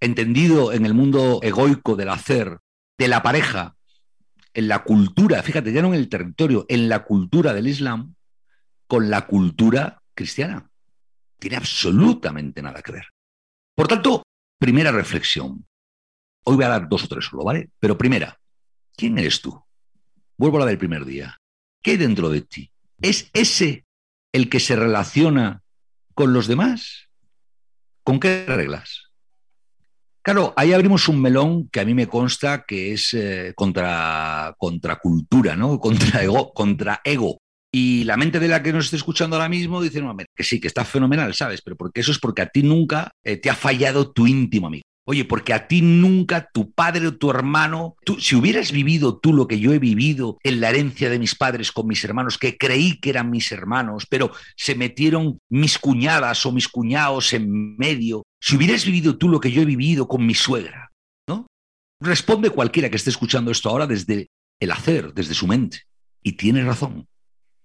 entendido 0.00 0.72
en 0.72 0.86
el 0.86 0.94
mundo 0.94 1.40
egoico 1.42 1.94
del 1.94 2.08
hacer, 2.08 2.60
de 2.96 3.08
la 3.08 3.22
pareja, 3.22 3.76
en 4.54 4.68
la 4.68 4.84
cultura, 4.84 5.42
fíjate, 5.42 5.70
ya 5.70 5.82
no 5.82 5.88
en 5.88 5.96
el 5.96 6.08
territorio, 6.08 6.64
en 6.70 6.88
la 6.88 7.04
cultura 7.04 7.52
del 7.52 7.68
Islam, 7.68 8.14
con 8.86 9.10
la 9.10 9.26
cultura 9.26 10.00
cristiana. 10.14 10.70
Tiene 11.38 11.56
absolutamente 11.56 12.62
nada 12.62 12.80
que 12.80 12.92
ver. 12.92 13.04
Por 13.74 13.86
tanto, 13.86 14.22
primera 14.58 14.92
reflexión. 14.92 15.66
Hoy 16.44 16.56
voy 16.56 16.64
a 16.64 16.68
dar 16.68 16.88
dos 16.88 17.04
o 17.04 17.08
tres 17.08 17.26
solo, 17.26 17.44
¿vale? 17.44 17.68
Pero 17.78 17.98
primera, 17.98 18.38
¿quién 18.96 19.18
eres 19.18 19.42
tú? 19.42 19.62
Vuelvo 20.38 20.56
a 20.56 20.60
la 20.60 20.66
del 20.66 20.78
primer 20.78 21.04
día. 21.04 21.36
¿Qué 21.82 21.92
hay 21.92 21.96
dentro 21.96 22.30
de 22.30 22.42
ti? 22.42 22.70
¿Es 23.00 23.28
ese 23.34 23.84
el 24.32 24.48
que 24.48 24.60
se 24.60 24.76
relaciona 24.76 25.62
con 26.14 26.32
los 26.32 26.46
demás? 26.46 27.08
¿Con 28.04 28.20
qué 28.20 28.44
reglas? 28.46 29.10
Claro, 30.22 30.54
ahí 30.56 30.72
abrimos 30.72 31.08
un 31.08 31.20
melón 31.20 31.68
que 31.68 31.80
a 31.80 31.84
mí 31.84 31.94
me 31.94 32.06
consta 32.06 32.64
que 32.66 32.92
es 32.92 33.12
eh, 33.14 33.52
contra, 33.56 34.54
contra 34.56 34.96
cultura, 34.96 35.56
¿no? 35.56 35.80
Contra 35.80 36.22
ego, 36.22 36.52
contra 36.52 37.00
ego. 37.02 37.38
Y 37.74 38.04
la 38.04 38.16
mente 38.16 38.38
de 38.38 38.48
la 38.48 38.62
que 38.62 38.72
nos 38.72 38.84
esté 38.84 38.96
escuchando 38.96 39.34
ahora 39.34 39.48
mismo 39.48 39.80
dice, 39.80 40.00
no, 40.00 40.14
que 40.16 40.44
sí, 40.44 40.60
que 40.60 40.68
está 40.68 40.84
fenomenal, 40.84 41.34
¿sabes? 41.34 41.62
Pero 41.62 41.76
porque 41.76 42.02
eso 42.02 42.12
es 42.12 42.18
porque 42.18 42.42
a 42.42 42.46
ti 42.46 42.62
nunca 42.62 43.10
eh, 43.24 43.38
te 43.38 43.50
ha 43.50 43.54
fallado 43.54 44.12
tu 44.12 44.26
íntimo 44.26 44.68
amigo. 44.68 44.84
Oye, 45.04 45.24
porque 45.24 45.52
a 45.52 45.66
ti 45.66 45.82
nunca 45.82 46.48
tu 46.52 46.70
padre 46.72 47.08
o 47.08 47.16
tu 47.16 47.30
hermano, 47.30 47.96
tú, 48.04 48.20
si 48.20 48.36
hubieras 48.36 48.70
vivido 48.70 49.18
tú 49.18 49.32
lo 49.32 49.48
que 49.48 49.58
yo 49.58 49.72
he 49.72 49.80
vivido 49.80 50.38
en 50.44 50.60
la 50.60 50.70
herencia 50.70 51.10
de 51.10 51.18
mis 51.18 51.34
padres 51.34 51.72
con 51.72 51.88
mis 51.88 52.04
hermanos, 52.04 52.38
que 52.38 52.56
creí 52.56 53.00
que 53.00 53.10
eran 53.10 53.28
mis 53.28 53.50
hermanos, 53.50 54.06
pero 54.08 54.30
se 54.56 54.76
metieron 54.76 55.40
mis 55.50 55.78
cuñadas 55.78 56.46
o 56.46 56.52
mis 56.52 56.68
cuñados 56.68 57.32
en 57.32 57.76
medio, 57.76 58.22
si 58.40 58.56
hubieras 58.56 58.84
vivido 58.84 59.18
tú 59.18 59.28
lo 59.28 59.40
que 59.40 59.50
yo 59.50 59.62
he 59.62 59.64
vivido 59.64 60.06
con 60.06 60.24
mi 60.24 60.34
suegra, 60.34 60.92
¿no? 61.28 61.46
Responde 62.00 62.50
cualquiera 62.50 62.88
que 62.88 62.96
esté 62.96 63.10
escuchando 63.10 63.50
esto 63.50 63.70
ahora 63.70 63.88
desde 63.88 64.28
el 64.60 64.70
hacer, 64.70 65.12
desde 65.14 65.34
su 65.34 65.48
mente. 65.48 65.82
Y 66.22 66.32
tiene 66.32 66.62
razón. 66.64 67.08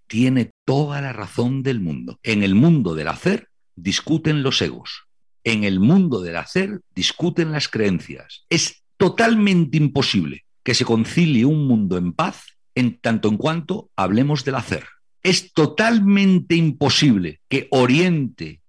tiene 0.07 0.51
toda 0.65 1.01
la 1.01 1.13
razón 1.13 1.63
del 1.63 1.81
mundo. 1.81 2.17
En 2.23 2.41
el 2.41 2.55
mundo 2.55 2.95
del 2.95 3.09
hacer 3.09 3.49
discuten 3.75 4.41
los 4.41 4.61
egos. 4.61 5.06
En 5.47 5.63
el 5.63 5.79
mundo 5.79 6.19
del 6.19 6.35
hacer 6.35 6.81
discuten 6.93 7.53
las 7.53 7.69
creencias. 7.69 8.45
Es 8.49 8.83
totalmente 8.97 9.77
imposible 9.77 10.43
que 10.61 10.73
se 10.73 10.83
concilie 10.83 11.45
un 11.45 11.67
mundo 11.67 11.97
en 11.97 12.11
paz 12.11 12.57
en 12.75 12.99
tanto 12.99 13.29
en 13.29 13.37
cuanto 13.37 13.89
hablemos 13.95 14.43
del 14.43 14.55
hacer. 14.55 14.83
Es 15.23 15.53
totalmente 15.53 16.55
imposible 16.55 17.39
que 17.47 17.69
Oriente 17.71 18.61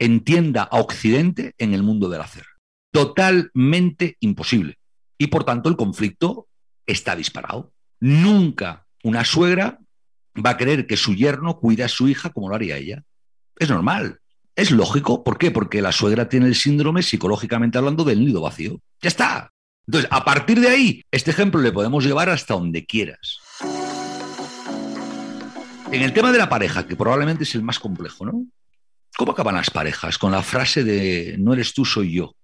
entienda 0.00 0.64
a 0.64 0.80
Occidente 0.80 1.54
en 1.56 1.72
el 1.72 1.84
mundo 1.84 2.08
del 2.08 2.22
hacer. 2.22 2.46
Totalmente 2.90 4.16
imposible. 4.18 4.78
Y 5.18 5.28
por 5.28 5.44
tanto 5.44 5.68
el 5.68 5.76
conflicto 5.76 6.48
está 6.84 7.14
disparado. 7.14 7.72
Nunca 8.00 8.88
una 9.04 9.24
suegra 9.24 9.78
va 10.34 10.50
a 10.50 10.56
querer 10.56 10.88
que 10.88 10.96
su 10.96 11.14
yerno 11.14 11.60
cuide 11.60 11.84
a 11.84 11.88
su 11.88 12.08
hija 12.08 12.30
como 12.30 12.48
lo 12.48 12.56
haría 12.56 12.76
ella. 12.76 13.04
Es 13.56 13.70
normal. 13.70 14.18
Es 14.54 14.70
lógico. 14.70 15.24
¿Por 15.24 15.38
qué? 15.38 15.50
Porque 15.50 15.82
la 15.82 15.92
suegra 15.92 16.28
tiene 16.28 16.46
el 16.46 16.54
síndrome, 16.54 17.02
psicológicamente 17.02 17.78
hablando, 17.78 18.04
del 18.04 18.24
nido 18.24 18.40
vacío. 18.40 18.80
Ya 19.00 19.08
está. 19.08 19.52
Entonces, 19.86 20.08
a 20.12 20.24
partir 20.24 20.60
de 20.60 20.68
ahí, 20.68 21.02
este 21.10 21.30
ejemplo 21.30 21.60
le 21.60 21.72
podemos 21.72 22.04
llevar 22.04 22.28
hasta 22.28 22.54
donde 22.54 22.84
quieras. 22.84 23.38
En 25.90 26.02
el 26.02 26.12
tema 26.12 26.32
de 26.32 26.38
la 26.38 26.48
pareja, 26.48 26.86
que 26.86 26.96
probablemente 26.96 27.44
es 27.44 27.54
el 27.54 27.62
más 27.62 27.78
complejo, 27.78 28.24
¿no? 28.24 28.46
¿Cómo 29.16 29.32
acaban 29.32 29.56
las 29.56 29.70
parejas? 29.70 30.16
Con 30.16 30.32
la 30.32 30.42
frase 30.42 30.84
de 30.84 31.36
no 31.38 31.52
eres 31.52 31.74
tú, 31.74 31.84
soy 31.84 32.12
yo. 32.12 32.34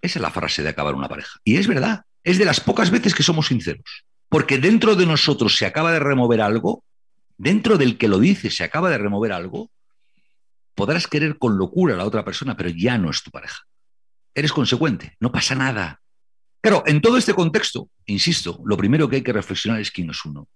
Esa 0.00 0.18
es 0.18 0.22
la 0.22 0.30
frase 0.30 0.62
de 0.62 0.68
acabar 0.68 0.94
una 0.94 1.08
pareja. 1.08 1.38
Y 1.44 1.56
es 1.56 1.66
verdad. 1.66 2.02
Es 2.22 2.38
de 2.38 2.44
las 2.44 2.60
pocas 2.60 2.90
veces 2.90 3.14
que 3.14 3.24
somos 3.24 3.48
sinceros 3.48 4.04
porque 4.32 4.56
dentro 4.56 4.96
de 4.96 5.04
nosotros 5.04 5.58
se 5.58 5.66
acaba 5.66 5.92
de 5.92 5.98
remover 5.98 6.40
algo, 6.40 6.84
dentro 7.36 7.76
del 7.76 7.98
que 7.98 8.08
lo 8.08 8.18
dice 8.18 8.48
se 8.48 8.64
acaba 8.64 8.88
de 8.88 8.96
remover 8.96 9.30
algo, 9.30 9.70
podrás 10.74 11.06
querer 11.06 11.38
con 11.38 11.58
locura 11.58 11.94
a 11.94 11.98
la 11.98 12.04
otra 12.04 12.24
persona, 12.24 12.56
pero 12.56 12.70
ya 12.70 12.98
no 12.98 13.10
es 13.10 13.22
tu 13.22 13.30
pareja. 13.30 13.62
Eres 14.34 14.52
consecuente, 14.52 15.16
no 15.20 15.30
pasa 15.30 15.54
nada. 15.54 16.00
Claro, 16.60 16.84
en 16.86 17.00
todo 17.00 17.16
este 17.16 17.34
contexto, 17.34 17.88
insisto, 18.06 18.60
lo 18.64 18.76
primero 18.76 19.08
que 19.08 19.16
hay 19.16 19.22
que 19.22 19.32
reflexionar 19.32 19.80
es 19.80 19.90
quién 19.90 20.10
es 20.10 20.24
uno. 20.24 20.48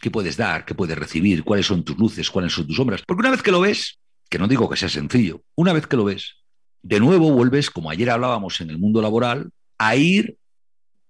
¿Qué 0.00 0.10
puedes 0.10 0.36
dar? 0.36 0.64
¿Qué 0.64 0.74
puedes 0.74 0.98
recibir? 0.98 1.44
¿Cuáles 1.44 1.66
son 1.66 1.84
tus 1.84 1.96
luces? 1.96 2.30
¿Cuáles 2.30 2.52
son 2.52 2.66
tus 2.66 2.76
sombras? 2.76 3.02
Porque 3.06 3.20
una 3.20 3.30
vez 3.30 3.42
que 3.42 3.52
lo 3.52 3.60
ves, 3.60 4.00
que 4.28 4.38
no 4.38 4.48
digo 4.48 4.68
que 4.68 4.76
sea 4.76 4.88
sencillo, 4.88 5.42
una 5.54 5.72
vez 5.72 5.86
que 5.86 5.96
lo 5.96 6.04
ves, 6.04 6.42
de 6.82 6.98
nuevo 6.98 7.30
vuelves, 7.30 7.70
como 7.70 7.90
ayer 7.90 8.10
hablábamos 8.10 8.60
en 8.60 8.70
el 8.70 8.78
mundo 8.78 9.00
laboral, 9.00 9.50
a 9.78 9.94
ir 9.94 10.36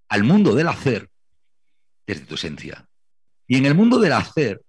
al 0.09 0.25
mundo 0.25 0.55
del 0.55 0.69
hacer 0.69 1.09
desde 2.07 2.27
tu 2.27 2.35
esencia. 2.35 2.87
Y 3.47 3.57
en 3.57 3.65
el 3.65 3.75
mundo 3.75 3.99
del 3.99 4.13
hacer, 4.13 4.61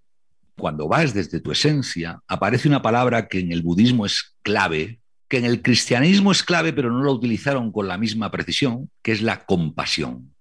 cuando 0.57 0.87
vas 0.87 1.13
desde 1.13 1.39
tu 1.39 1.51
esencia, 1.51 2.19
aparece 2.27 2.67
una 2.67 2.81
palabra 2.81 3.27
que 3.27 3.39
en 3.39 3.51
el 3.51 3.61
budismo 3.61 4.05
es 4.05 4.35
clave, 4.41 4.99
que 5.27 5.37
en 5.37 5.45
el 5.45 5.61
cristianismo 5.61 6.31
es 6.31 6.43
clave, 6.43 6.73
pero 6.73 6.91
no 6.91 7.03
lo 7.03 7.11
utilizaron 7.11 7.71
con 7.71 7.87
la 7.87 7.97
misma 7.97 8.31
precisión, 8.31 8.89
que 9.01 9.11
es 9.11 9.21
la 9.21 9.45
compasión. 9.45 10.35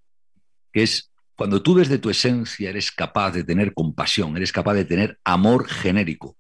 Que 0.73 0.83
es 0.83 1.11
cuando 1.37 1.63
tú 1.63 1.75
desde 1.75 1.99
tu 1.99 2.11
esencia 2.11 2.71
eres 2.71 2.91
capaz 2.91 3.33
de 3.33 3.45
tener 3.45 3.75
compasión, 3.75 4.37
eres 4.37 4.53
capaz 4.53 4.75
de 4.75 4.85
tener 4.85 5.19
amor 5.25 5.69
genérico 5.69 6.37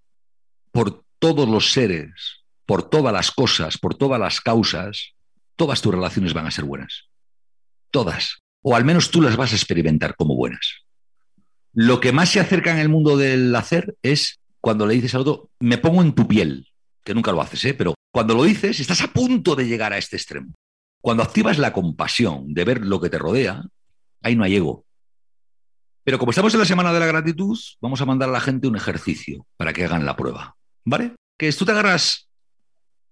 por 0.70 1.04
todos 1.18 1.48
los 1.48 1.72
seres, 1.72 2.44
por 2.66 2.88
todas 2.88 3.12
las 3.12 3.30
cosas, 3.30 3.78
por 3.78 3.94
todas 3.94 4.20
las 4.20 4.40
causas, 4.40 5.14
todas 5.56 5.80
tus 5.80 5.94
relaciones 5.94 6.34
van 6.34 6.46
a 6.46 6.50
ser 6.50 6.64
buenas. 6.64 7.08
Todas 7.90 8.42
o 8.62 8.76
al 8.76 8.84
menos 8.84 9.10
tú 9.10 9.20
las 9.20 9.36
vas 9.36 9.52
a 9.52 9.56
experimentar 9.56 10.14
como 10.16 10.36
buenas. 10.36 10.81
Lo 11.74 12.00
que 12.00 12.12
más 12.12 12.30
se 12.30 12.40
acerca 12.40 12.70
en 12.70 12.78
el 12.78 12.88
mundo 12.88 13.16
del 13.16 13.54
hacer 13.54 13.96
es 14.02 14.40
cuando 14.60 14.86
le 14.86 14.94
dices 14.94 15.14
al 15.14 15.22
otro, 15.22 15.50
me 15.60 15.78
pongo 15.78 16.02
en 16.02 16.14
tu 16.14 16.28
piel, 16.28 16.68
que 17.02 17.14
nunca 17.14 17.32
lo 17.32 17.40
haces, 17.40 17.64
¿eh? 17.64 17.74
pero 17.74 17.94
cuando 18.12 18.34
lo 18.34 18.44
dices, 18.44 18.78
estás 18.78 19.00
a 19.00 19.08
punto 19.08 19.56
de 19.56 19.66
llegar 19.66 19.92
a 19.92 19.98
este 19.98 20.16
extremo. 20.16 20.54
Cuando 21.00 21.22
activas 21.22 21.58
la 21.58 21.72
compasión 21.72 22.54
de 22.54 22.64
ver 22.64 22.86
lo 22.86 23.00
que 23.00 23.10
te 23.10 23.18
rodea, 23.18 23.64
ahí 24.22 24.36
no 24.36 24.44
hay 24.44 24.56
ego. 24.56 24.84
Pero 26.04 26.18
como 26.18 26.30
estamos 26.30 26.52
en 26.54 26.60
la 26.60 26.66
semana 26.66 26.92
de 26.92 27.00
la 27.00 27.06
gratitud, 27.06 27.58
vamos 27.80 28.00
a 28.00 28.06
mandar 28.06 28.28
a 28.28 28.32
la 28.32 28.40
gente 28.40 28.68
un 28.68 28.76
ejercicio 28.76 29.46
para 29.56 29.72
que 29.72 29.84
hagan 29.84 30.04
la 30.04 30.16
prueba. 30.16 30.56
¿Vale? 30.84 31.14
Que 31.38 31.52
tú 31.52 31.64
te 31.64 31.72
agarras, 31.72 32.28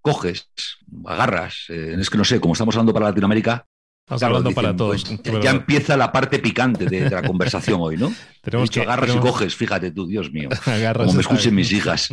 coges, 0.01 0.49
agarras, 1.05 1.65
eh, 1.69 1.97
es 1.99 2.11
que 2.11 2.19
no 2.19 2.25
sé, 2.25 2.41
como 2.41 2.53
estamos 2.53 2.75
hablando 2.75 2.93
para 2.93 3.07
Latinoamérica, 3.07 3.67
Estamos 4.11 4.23
hablando 4.25 4.51
para 4.51 4.75
todos. 4.75 5.05
Pues, 5.05 5.41
ya 5.41 5.51
empieza 5.51 5.97
la 5.97 6.11
parte 6.11 6.41
picante 6.41 6.87
de, 6.87 7.09
la 7.09 7.23
conversación 7.23 7.81
hoy, 7.81 7.97
¿no? 7.97 8.13
Tenemos 8.43 8.69
que, 8.69 8.81
agarras 8.81 9.15
y 9.15 9.19
coges, 9.21 9.55
fíjate 9.55 9.93
tú, 9.93 10.09
Dios 10.09 10.33
mío. 10.33 10.49
como 10.97 11.13
me 11.13 11.21
escuchen 11.21 11.55
mis 11.55 11.71
hijas. 11.71 12.09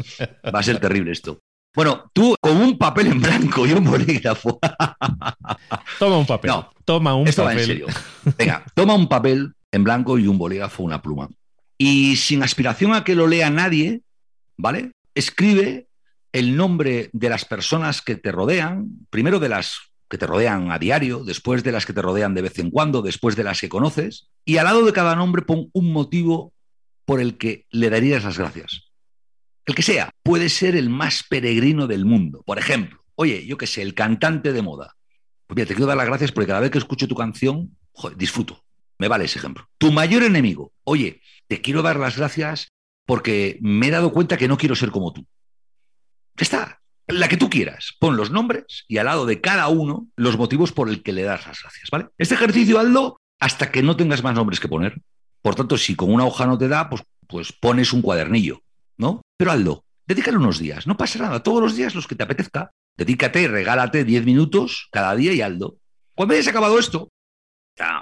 Va 0.45 0.59
a 0.59 0.63
ser 0.63 0.79
terrible 0.79 1.11
esto. 1.11 1.39
Bueno, 1.75 2.11
tú 2.13 2.35
con 2.39 2.57
un 2.57 2.77
papel 2.77 3.07
en 3.07 3.19
blanco 3.19 3.65
y 3.65 3.71
un 3.71 3.83
bolígrafo. 3.83 4.59
toma 5.99 6.17
un 6.19 6.27
papel. 6.27 6.51
toma 6.85 7.15
un 7.15 7.27
esto 7.27 7.43
papel. 7.43 7.57
Va 7.57 7.61
en 7.61 7.67
serio. 7.67 7.87
Venga, 8.37 8.63
toma 8.75 8.93
un 8.93 9.09
papel 9.09 9.53
en 9.71 9.83
blanco 9.83 10.19
y 10.19 10.27
un 10.27 10.37
bolígrafo, 10.37 10.83
una 10.83 11.01
pluma. 11.01 11.29
Y 11.79 12.15
sin 12.17 12.43
aspiración 12.43 12.93
a 12.93 13.03
que 13.03 13.15
lo 13.15 13.25
lea 13.25 13.49
nadie, 13.49 14.01
¿vale? 14.55 14.91
Escribe 15.15 15.87
el 16.31 16.55
nombre 16.55 17.09
de 17.11 17.29
las 17.29 17.45
personas 17.45 18.03
que 18.03 18.15
te 18.15 18.31
rodean, 18.31 18.87
primero 19.09 19.39
de 19.39 19.49
las 19.49 19.79
que 20.09 20.17
te 20.17 20.27
rodean 20.27 20.71
a 20.71 20.79
diario, 20.79 21.23
después 21.23 21.63
de 21.63 21.71
las 21.71 21.85
que 21.85 21.93
te 21.93 22.01
rodean 22.01 22.33
de 22.33 22.41
vez 22.41 22.57
en 22.59 22.71
cuando, 22.71 23.01
después 23.01 23.35
de 23.35 23.43
las 23.43 23.59
que 23.59 23.69
conoces, 23.69 24.29
y 24.45 24.57
al 24.57 24.65
lado 24.65 24.85
de 24.85 24.93
cada 24.93 25.15
nombre 25.15 25.41
pon 25.41 25.69
un 25.73 25.91
motivo 25.91 26.53
por 27.05 27.19
el 27.19 27.37
que 27.37 27.65
le 27.69 27.89
darías 27.89 28.23
las 28.23 28.37
gracias. 28.37 28.91
El 29.65 29.75
que 29.75 29.81
sea, 29.81 30.11
puede 30.23 30.49
ser 30.49 30.75
el 30.75 30.89
más 30.89 31.23
peregrino 31.23 31.87
del 31.87 32.05
mundo. 32.05 32.41
Por 32.45 32.57
ejemplo, 32.57 33.03
oye, 33.15 33.45
yo 33.45 33.57
qué 33.57 33.67
sé, 33.67 33.81
el 33.81 33.93
cantante 33.93 34.53
de 34.53 34.61
moda. 34.61 34.95
Pues 35.45 35.55
mira, 35.55 35.67
te 35.67 35.75
quiero 35.75 35.87
dar 35.87 35.97
las 35.97 36.07
gracias 36.07 36.31
porque 36.31 36.47
cada 36.47 36.61
vez 36.61 36.71
que 36.71 36.77
escucho 36.77 37.07
tu 37.07 37.15
canción, 37.15 37.77
disfruto. 38.15 38.63
Me 38.97 39.07
vale 39.07 39.25
ese 39.25 39.39
ejemplo. 39.39 39.67
Tu 39.77 39.91
mayor 39.91 40.23
enemigo. 40.23 40.73
Oye, 40.83 41.21
te 41.47 41.61
quiero 41.61 41.81
dar 41.81 41.97
las 41.97 42.17
gracias 42.17 42.69
porque 43.05 43.57
me 43.61 43.87
he 43.87 43.91
dado 43.91 44.11
cuenta 44.11 44.37
que 44.37 44.47
no 44.47 44.57
quiero 44.57 44.75
ser 44.75 44.91
como 44.91 45.13
tú. 45.13 45.25
Ya 46.35 46.43
está 46.43 46.81
la 47.07 47.27
que 47.27 47.37
tú 47.37 47.49
quieras. 47.49 47.95
Pon 47.99 48.17
los 48.17 48.31
nombres 48.31 48.85
y 48.87 48.97
al 48.97 49.05
lado 49.05 49.25
de 49.25 49.41
cada 49.41 49.67
uno 49.69 50.07
los 50.15 50.37
motivos 50.37 50.71
por 50.71 50.89
el 50.89 51.03
que 51.03 51.13
le 51.13 51.23
das 51.23 51.47
las 51.47 51.61
gracias, 51.61 51.89
¿vale? 51.91 52.07
Este 52.17 52.35
ejercicio 52.35 52.79
hazlo 52.79 53.19
hasta 53.39 53.71
que 53.71 53.83
no 53.83 53.95
tengas 53.95 54.23
más 54.23 54.35
nombres 54.35 54.59
que 54.59 54.67
poner. 54.67 55.01
Por 55.41 55.55
tanto, 55.55 55.77
si 55.77 55.95
con 55.95 56.11
una 56.11 56.25
hoja 56.25 56.45
no 56.45 56.57
te 56.57 56.67
da, 56.67 56.89
pues, 56.89 57.03
pues 57.27 57.53
pones 57.53 57.93
un 57.93 58.01
cuadernillo, 58.01 58.61
¿no? 58.97 59.21
Pero 59.37 59.51
hazlo. 59.51 59.85
Dedícale 60.05 60.37
unos 60.37 60.59
días. 60.59 60.87
No 60.87 60.97
pasa 60.97 61.19
nada. 61.19 61.43
Todos 61.43 61.61
los 61.61 61.75
días 61.75 61.95
los 61.95 62.07
que 62.07 62.15
te 62.15 62.23
apetezca. 62.23 62.71
Dedícate, 62.95 63.47
regálate 63.47 64.03
10 64.03 64.25
minutos 64.25 64.87
cada 64.91 65.15
día 65.15 65.33
y 65.33 65.41
hazlo. 65.41 65.77
Cuando 66.15 66.33
hayas 66.33 66.47
acabado 66.47 66.79
esto, 66.79 67.09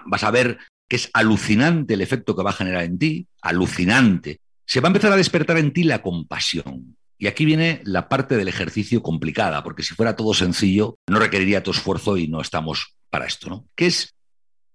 vas 0.06 0.24
a 0.24 0.32
ver 0.32 0.58
que 0.88 0.96
es 0.96 1.10
alucinante 1.14 1.96
el 1.96 2.02
efecto 2.02 2.36
que 2.36 2.44
va 2.44 2.52
a 2.52 2.54
generar 2.54 2.84
en 2.84 2.98
ti. 2.98 3.28
Alucinante. 3.42 4.40
Se 4.66 4.80
va 4.80 4.88
a 4.88 4.92
empezar 4.92 5.12
a 5.12 5.18
despertar 5.18 5.58
en 5.58 5.74
ti 5.74 5.84
la 5.84 6.02
compasión. 6.02 6.96
Y 7.18 7.28
aquí 7.28 7.46
viene 7.46 7.82
la 7.86 8.10
parte 8.10 8.36
del 8.36 8.48
ejercicio 8.48 9.02
complicada, 9.02 9.64
porque 9.64 9.84
si 9.84 9.94
fuera 9.94 10.16
todo 10.16 10.34
sencillo, 10.34 10.98
no 11.08 11.20
requeriría 11.20 11.64
tu 11.64 11.72
esfuerzo 11.72 12.18
y 12.18 12.28
no 12.28 12.42
estamos 12.42 12.96
para 13.10 13.26
esto, 13.26 13.50
¿no? 13.50 13.68
Que 13.76 13.88
es 13.88 14.14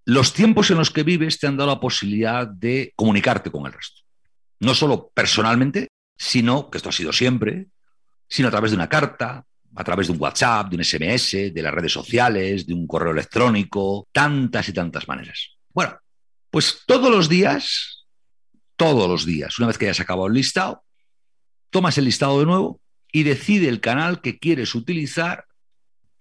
los 0.06 0.32
tiempos 0.32 0.70
en 0.70 0.78
los 0.78 0.90
que 0.90 1.02
vives 1.02 1.38
te 1.38 1.46
han 1.46 1.56
dado 1.56 1.70
la 1.70 1.80
posibilidad 1.80 2.46
de 2.46 2.92
comunicarte 2.96 3.50
con 3.50 3.66
el 3.66 3.72
resto. 3.72 4.00
No 4.58 4.74
solo 4.74 5.10
personalmente, 5.14 5.88
sino, 6.16 6.70
que 6.70 6.78
esto 6.78 6.88
ha 6.88 6.92
sido 6.92 7.12
siempre, 7.12 7.66
sino 8.28 8.48
a 8.48 8.50
través 8.50 8.70
de 8.70 8.76
una 8.76 8.88
carta, 8.88 9.44
a 9.74 9.84
través 9.84 10.06
de 10.06 10.14
un 10.14 10.20
WhatsApp, 10.20 10.68
de 10.68 10.76
un 10.76 10.84
SMS, 10.84 11.52
de 11.52 11.62
las 11.62 11.72
redes 11.72 11.92
sociales, 11.92 12.66
de 12.66 12.74
un 12.74 12.86
correo 12.86 13.12
electrónico, 13.12 14.08
tantas 14.12 14.68
y 14.68 14.72
tantas 14.72 15.06
maneras. 15.06 15.50
Bueno, 15.72 15.96
pues 16.50 16.80
todos 16.86 17.10
los 17.10 17.28
días, 17.28 18.06
todos 18.76 19.08
los 19.08 19.24
días, 19.24 19.58
una 19.58 19.68
vez 19.68 19.78
que 19.78 19.86
hayas 19.86 20.00
acabado 20.00 20.26
el 20.26 20.34
listado, 20.34 20.82
tomas 21.70 21.98
el 21.98 22.04
listado 22.04 22.38
de 22.40 22.46
nuevo 22.46 22.80
y 23.12 23.22
decide 23.22 23.68
el 23.68 23.80
canal 23.80 24.20
que 24.20 24.38
quieres 24.38 24.74
utilizar 24.74 25.46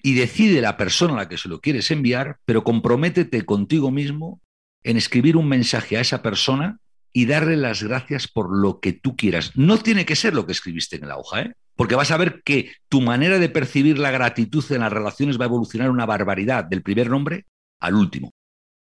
y 0.01 0.13
decide 0.13 0.62
la 0.62 0.77
persona 0.77 1.13
a 1.13 1.18
la 1.18 1.29
que 1.29 1.38
se 1.38 1.50
lo 1.50 1.60
quieres 1.60 1.91
enviar, 1.91 2.39
pero 2.46 2.63
comprométete 2.63 3.46
contigo 3.46 3.91
mismo 3.91 4.41
en 4.84 4.98
escribir 4.98 5.36
un 5.36 5.48
mensaje 5.48 5.98
a 5.98 6.01
esa 6.01 6.22
persona 6.22 6.79
y 7.12 7.25
darle 7.25 7.58
las 7.58 7.84
gracias 7.84 8.27
por 8.27 8.56
lo 8.56 8.79
que 8.79 8.94
tú 8.94 9.15
quieras. 9.15 9.51
No 9.56 9.79
tiene 9.79 10.06
que 10.06 10.15
ser 10.15 10.34
lo 10.34 10.46
que 10.46 10.53
escribiste 10.53 10.96
en 10.96 11.08
la 11.08 11.18
hoja, 11.18 11.41
¿eh? 11.41 11.53
porque 11.75 11.96
vas 11.96 12.12
a 12.12 12.18
ver 12.18 12.41
que 12.44 12.72
tu 12.88 13.01
manera 13.01 13.39
de 13.39 13.50
percibir 13.50 14.00
la 14.00 14.12
gratitud 14.12 14.63
en 14.72 14.82
las 14.82 14.94
relaciones 14.94 15.39
va 15.39 15.46
a 15.46 15.48
evolucionar 15.48 15.89
una 15.89 16.06
barbaridad 16.06 16.65
del 16.65 16.82
primer 16.82 17.10
nombre 17.10 17.46
al 17.79 17.96
último. 17.96 18.34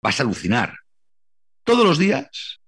Vas 0.03 0.21
a 0.21 0.23
alucinar. 0.23 0.75
Todos 1.65 1.85
los 1.85 1.99
días, 1.99 2.61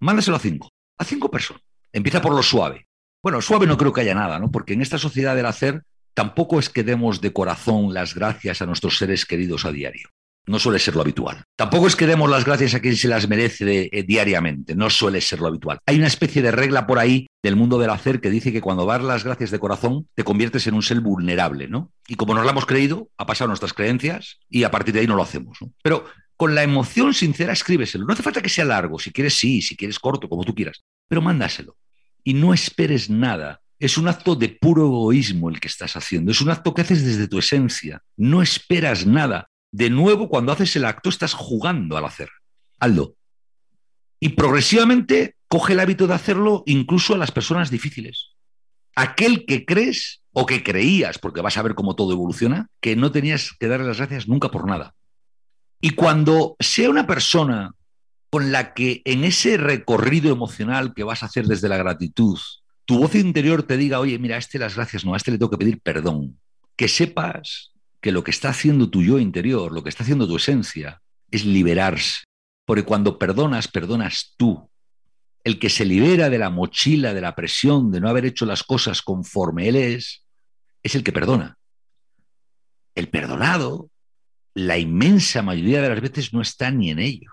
mándaselo 0.00 0.36
a 0.36 0.40
cinco, 0.40 0.70
a 0.98 1.04
cinco 1.04 1.30
personas. 1.30 1.62
Empieza 1.92 2.22
por 2.22 2.34
lo 2.34 2.42
suave. 2.42 2.86
Bueno, 3.22 3.40
suave 3.40 3.66
no 3.68 3.78
creo 3.78 3.92
que 3.92 4.00
haya 4.00 4.16
nada, 4.16 4.40
¿no? 4.40 4.50
Porque 4.50 4.72
en 4.72 4.82
esta 4.82 4.98
sociedad 4.98 5.36
del 5.36 5.46
hacer 5.46 5.84
tampoco 6.12 6.58
es 6.58 6.68
que 6.68 6.82
demos 6.82 7.20
de 7.20 7.32
corazón 7.32 7.94
las 7.94 8.14
gracias 8.14 8.60
a 8.60 8.66
nuestros 8.66 8.98
seres 8.98 9.24
queridos 9.24 9.64
a 9.64 9.70
diario. 9.70 10.08
No 10.44 10.58
suele 10.58 10.80
ser 10.80 10.96
lo 10.96 11.02
habitual. 11.02 11.44
Tampoco 11.54 11.86
es 11.86 11.94
que 11.94 12.08
demos 12.08 12.28
las 12.28 12.44
gracias 12.44 12.74
a 12.74 12.80
quien 12.80 12.96
se 12.96 13.06
las 13.06 13.28
merece 13.28 13.88
eh, 13.92 14.02
diariamente. 14.02 14.74
No 14.74 14.90
suele 14.90 15.20
ser 15.20 15.38
lo 15.38 15.46
habitual. 15.46 15.78
Hay 15.86 15.98
una 15.98 16.08
especie 16.08 16.42
de 16.42 16.50
regla 16.50 16.84
por 16.84 16.98
ahí 16.98 17.28
del 17.44 17.54
mundo 17.54 17.78
del 17.78 17.90
hacer 17.90 18.20
que 18.20 18.28
dice 18.28 18.52
que 18.52 18.60
cuando 18.60 18.84
das 18.84 19.04
las 19.04 19.22
gracias 19.22 19.52
de 19.52 19.60
corazón 19.60 20.08
te 20.16 20.24
conviertes 20.24 20.66
en 20.66 20.74
un 20.74 20.82
ser 20.82 21.00
vulnerable, 21.00 21.68
¿no? 21.68 21.92
Y 22.08 22.16
como 22.16 22.34
nos 22.34 22.42
lo 22.42 22.50
hemos 22.50 22.66
creído, 22.66 23.08
ha 23.18 23.26
pasado 23.26 23.46
nuestras 23.46 23.72
creencias 23.72 24.40
y 24.48 24.64
a 24.64 24.72
partir 24.72 24.94
de 24.94 25.00
ahí 25.00 25.06
no 25.06 25.14
lo 25.14 25.22
hacemos. 25.22 25.58
Pero 25.80 26.06
con 26.36 26.56
la 26.56 26.64
emoción 26.64 27.14
sincera 27.14 27.52
escríbeselo. 27.52 28.04
No 28.04 28.14
hace 28.14 28.24
falta 28.24 28.42
que 28.42 28.48
sea 28.48 28.64
largo. 28.64 28.98
Si 28.98 29.12
quieres, 29.12 29.34
sí. 29.34 29.62
Si 29.62 29.76
quieres, 29.76 30.00
corto, 30.00 30.28
como 30.28 30.42
tú 30.42 30.56
quieras. 30.56 30.82
Pero 31.06 31.22
mándaselo. 31.22 31.76
Y 32.24 32.34
no 32.34 32.54
esperes 32.54 33.10
nada 33.10 33.62
es 33.82 33.98
un 33.98 34.06
acto 34.06 34.36
de 34.36 34.48
puro 34.48 34.86
egoísmo 34.86 35.50
el 35.50 35.58
que 35.58 35.66
estás 35.66 35.96
haciendo. 35.96 36.30
Es 36.30 36.40
un 36.40 36.50
acto 36.50 36.72
que 36.72 36.82
haces 36.82 37.04
desde 37.04 37.26
tu 37.26 37.40
esencia. 37.40 38.00
No 38.16 38.40
esperas 38.40 39.06
nada. 39.06 39.50
De 39.72 39.90
nuevo, 39.90 40.28
cuando 40.28 40.52
haces 40.52 40.76
el 40.76 40.84
acto, 40.84 41.08
estás 41.08 41.34
jugando 41.34 41.96
al 41.96 42.04
hacer. 42.04 42.28
Aldo. 42.78 43.16
Y 44.20 44.30
progresivamente 44.30 45.34
coge 45.48 45.72
el 45.72 45.80
hábito 45.80 46.06
de 46.06 46.14
hacerlo 46.14 46.62
incluso 46.64 47.14
a 47.14 47.18
las 47.18 47.32
personas 47.32 47.72
difíciles. 47.72 48.36
Aquel 48.94 49.44
que 49.46 49.64
crees 49.64 50.22
o 50.30 50.46
que 50.46 50.62
creías, 50.62 51.18
porque 51.18 51.40
vas 51.40 51.56
a 51.56 51.62
ver 51.62 51.74
cómo 51.74 51.96
todo 51.96 52.12
evoluciona, 52.12 52.68
que 52.80 52.94
no 52.94 53.10
tenías 53.10 53.50
que 53.58 53.66
darle 53.66 53.88
las 53.88 53.96
gracias 53.96 54.28
nunca 54.28 54.48
por 54.52 54.64
nada. 54.64 54.94
Y 55.80 55.90
cuando 55.90 56.54
sea 56.60 56.88
una 56.88 57.04
persona 57.04 57.74
con 58.32 58.50
la 58.50 58.72
que 58.72 59.02
en 59.04 59.24
ese 59.24 59.58
recorrido 59.58 60.32
emocional 60.32 60.94
que 60.94 61.04
vas 61.04 61.22
a 61.22 61.26
hacer 61.26 61.44
desde 61.44 61.68
la 61.68 61.76
gratitud, 61.76 62.38
tu 62.86 62.98
voz 62.98 63.14
interior 63.14 63.62
te 63.62 63.76
diga, 63.76 64.00
oye, 64.00 64.18
mira, 64.18 64.36
a 64.36 64.38
este 64.38 64.58
las 64.58 64.74
gracias 64.74 65.04
no, 65.04 65.12
a 65.12 65.18
este 65.18 65.32
le 65.32 65.36
tengo 65.36 65.50
que 65.50 65.58
pedir 65.58 65.82
perdón. 65.82 66.40
Que 66.74 66.88
sepas 66.88 67.72
que 68.00 68.10
lo 68.10 68.24
que 68.24 68.30
está 68.30 68.48
haciendo 68.48 68.88
tu 68.88 69.02
yo 69.02 69.18
interior, 69.18 69.70
lo 69.70 69.82
que 69.82 69.90
está 69.90 70.02
haciendo 70.02 70.26
tu 70.26 70.36
esencia, 70.36 71.02
es 71.30 71.44
liberarse. 71.44 72.24
Porque 72.64 72.84
cuando 72.84 73.18
perdonas, 73.18 73.68
perdonas 73.68 74.32
tú. 74.38 74.66
El 75.44 75.58
que 75.58 75.68
se 75.68 75.84
libera 75.84 76.30
de 76.30 76.38
la 76.38 76.48
mochila, 76.48 77.12
de 77.12 77.20
la 77.20 77.34
presión, 77.34 77.92
de 77.92 78.00
no 78.00 78.08
haber 78.08 78.24
hecho 78.24 78.46
las 78.46 78.62
cosas 78.62 79.02
conforme 79.02 79.68
él 79.68 79.76
es, 79.76 80.24
es 80.82 80.94
el 80.94 81.04
que 81.04 81.12
perdona. 81.12 81.58
El 82.94 83.10
perdonado, 83.10 83.90
la 84.54 84.78
inmensa 84.78 85.42
mayoría 85.42 85.82
de 85.82 85.90
las 85.90 86.00
veces 86.00 86.32
no 86.32 86.40
está 86.40 86.70
ni 86.70 86.90
en 86.90 86.98
ello. 86.98 87.30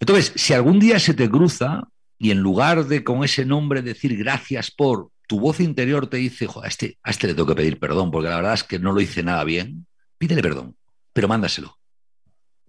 Entonces, 0.00 0.32
si 0.36 0.52
algún 0.52 0.78
día 0.78 0.98
se 0.98 1.14
te 1.14 1.28
cruza 1.28 1.88
y 2.18 2.30
en 2.30 2.40
lugar 2.40 2.86
de 2.86 3.04
con 3.04 3.24
ese 3.24 3.44
nombre 3.44 3.82
decir 3.82 4.16
gracias 4.16 4.70
por, 4.70 5.10
tu 5.26 5.40
voz 5.40 5.60
interior 5.60 6.06
te 6.06 6.18
dice, 6.18 6.46
a, 6.62 6.68
este, 6.68 6.98
a 7.02 7.10
este 7.10 7.26
le 7.26 7.34
tengo 7.34 7.48
que 7.48 7.56
pedir 7.56 7.78
perdón 7.78 8.10
porque 8.10 8.28
la 8.28 8.36
verdad 8.36 8.54
es 8.54 8.64
que 8.64 8.78
no 8.78 8.92
lo 8.92 9.00
hice 9.00 9.22
nada 9.22 9.42
bien, 9.44 9.86
pídele 10.18 10.42
perdón, 10.42 10.76
pero 11.12 11.28
mándaselo. 11.28 11.78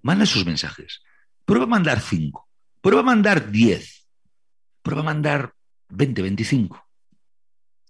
Manda 0.02 0.26
sus 0.26 0.46
mensajes. 0.46 1.02
Prueba 1.46 1.66
a 1.66 1.70
mandar 1.70 2.02
cinco, 2.02 2.48
prueba 2.82 3.02
a 3.02 3.06
mandar 3.06 3.52
diez, 3.52 4.08
prueba 4.82 5.02
a 5.02 5.06
mandar 5.06 5.54
20, 5.90 6.22
25. 6.22 6.84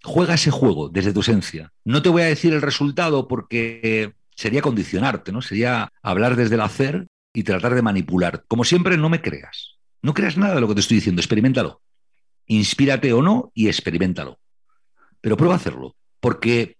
Juega 0.04 0.36
ese 0.36 0.52
juego 0.52 0.90
desde 0.90 1.14
tu 1.14 1.22
esencia. 1.22 1.72
No 1.84 2.02
te 2.02 2.10
voy 2.10 2.22
a 2.22 2.26
decir 2.26 2.54
el 2.54 2.62
resultado 2.62 3.28
porque 3.28 4.14
sería 4.36 4.62
condicionarte, 4.62 5.32
¿no? 5.32 5.42
Sería 5.42 5.92
hablar 6.02 6.36
desde 6.36 6.56
el 6.56 6.62
hacer 6.62 7.08
y 7.38 7.44
tratar 7.44 7.76
de 7.76 7.84
manipular. 7.84 8.46
Como 8.48 8.64
siempre, 8.64 8.98
no 8.98 9.10
me 9.10 9.22
creas. 9.22 9.78
No 10.02 10.16
creas 10.16 10.38
nada 10.38 10.56
de 10.56 10.62
lo 10.62 10.68
que 10.68 10.74
te 10.74 10.80
estoy 10.80 10.96
diciendo, 10.96 11.22
experimentalo. 11.22 11.84
Inspírate 12.48 13.14
o 13.14 13.22
no 13.22 13.52
y 13.54 13.68
experimentalo. 13.68 14.40
Pero 15.22 15.38
prueba 15.38 15.54
a 15.54 15.58
hacerlo, 15.58 15.96
porque 16.20 16.78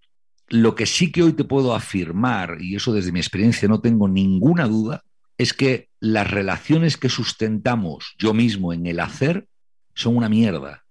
lo 0.48 0.74
que 0.74 0.88
sí 0.88 1.12
que 1.12 1.22
hoy 1.22 1.34
te 1.34 1.44
puedo 1.44 1.76
afirmar, 1.76 2.58
y 2.60 2.76
eso 2.76 2.92
desde 2.92 3.12
mi 3.12 3.20
experiencia 3.20 3.68
no 3.68 3.82
tengo 3.82 4.08
ninguna 4.08 4.66
duda, 4.68 5.04
es 5.38 5.54
que 5.54 5.90
las 6.00 6.28
relaciones 6.28 6.98
que 6.98 7.10
sustentamos 7.10 8.16
yo 8.18 8.34
mismo 8.34 8.74
en 8.74 8.88
el 8.88 9.00
hacer 9.00 9.48
son 9.94 10.18
una 10.18 10.28
mierda. 10.28 10.86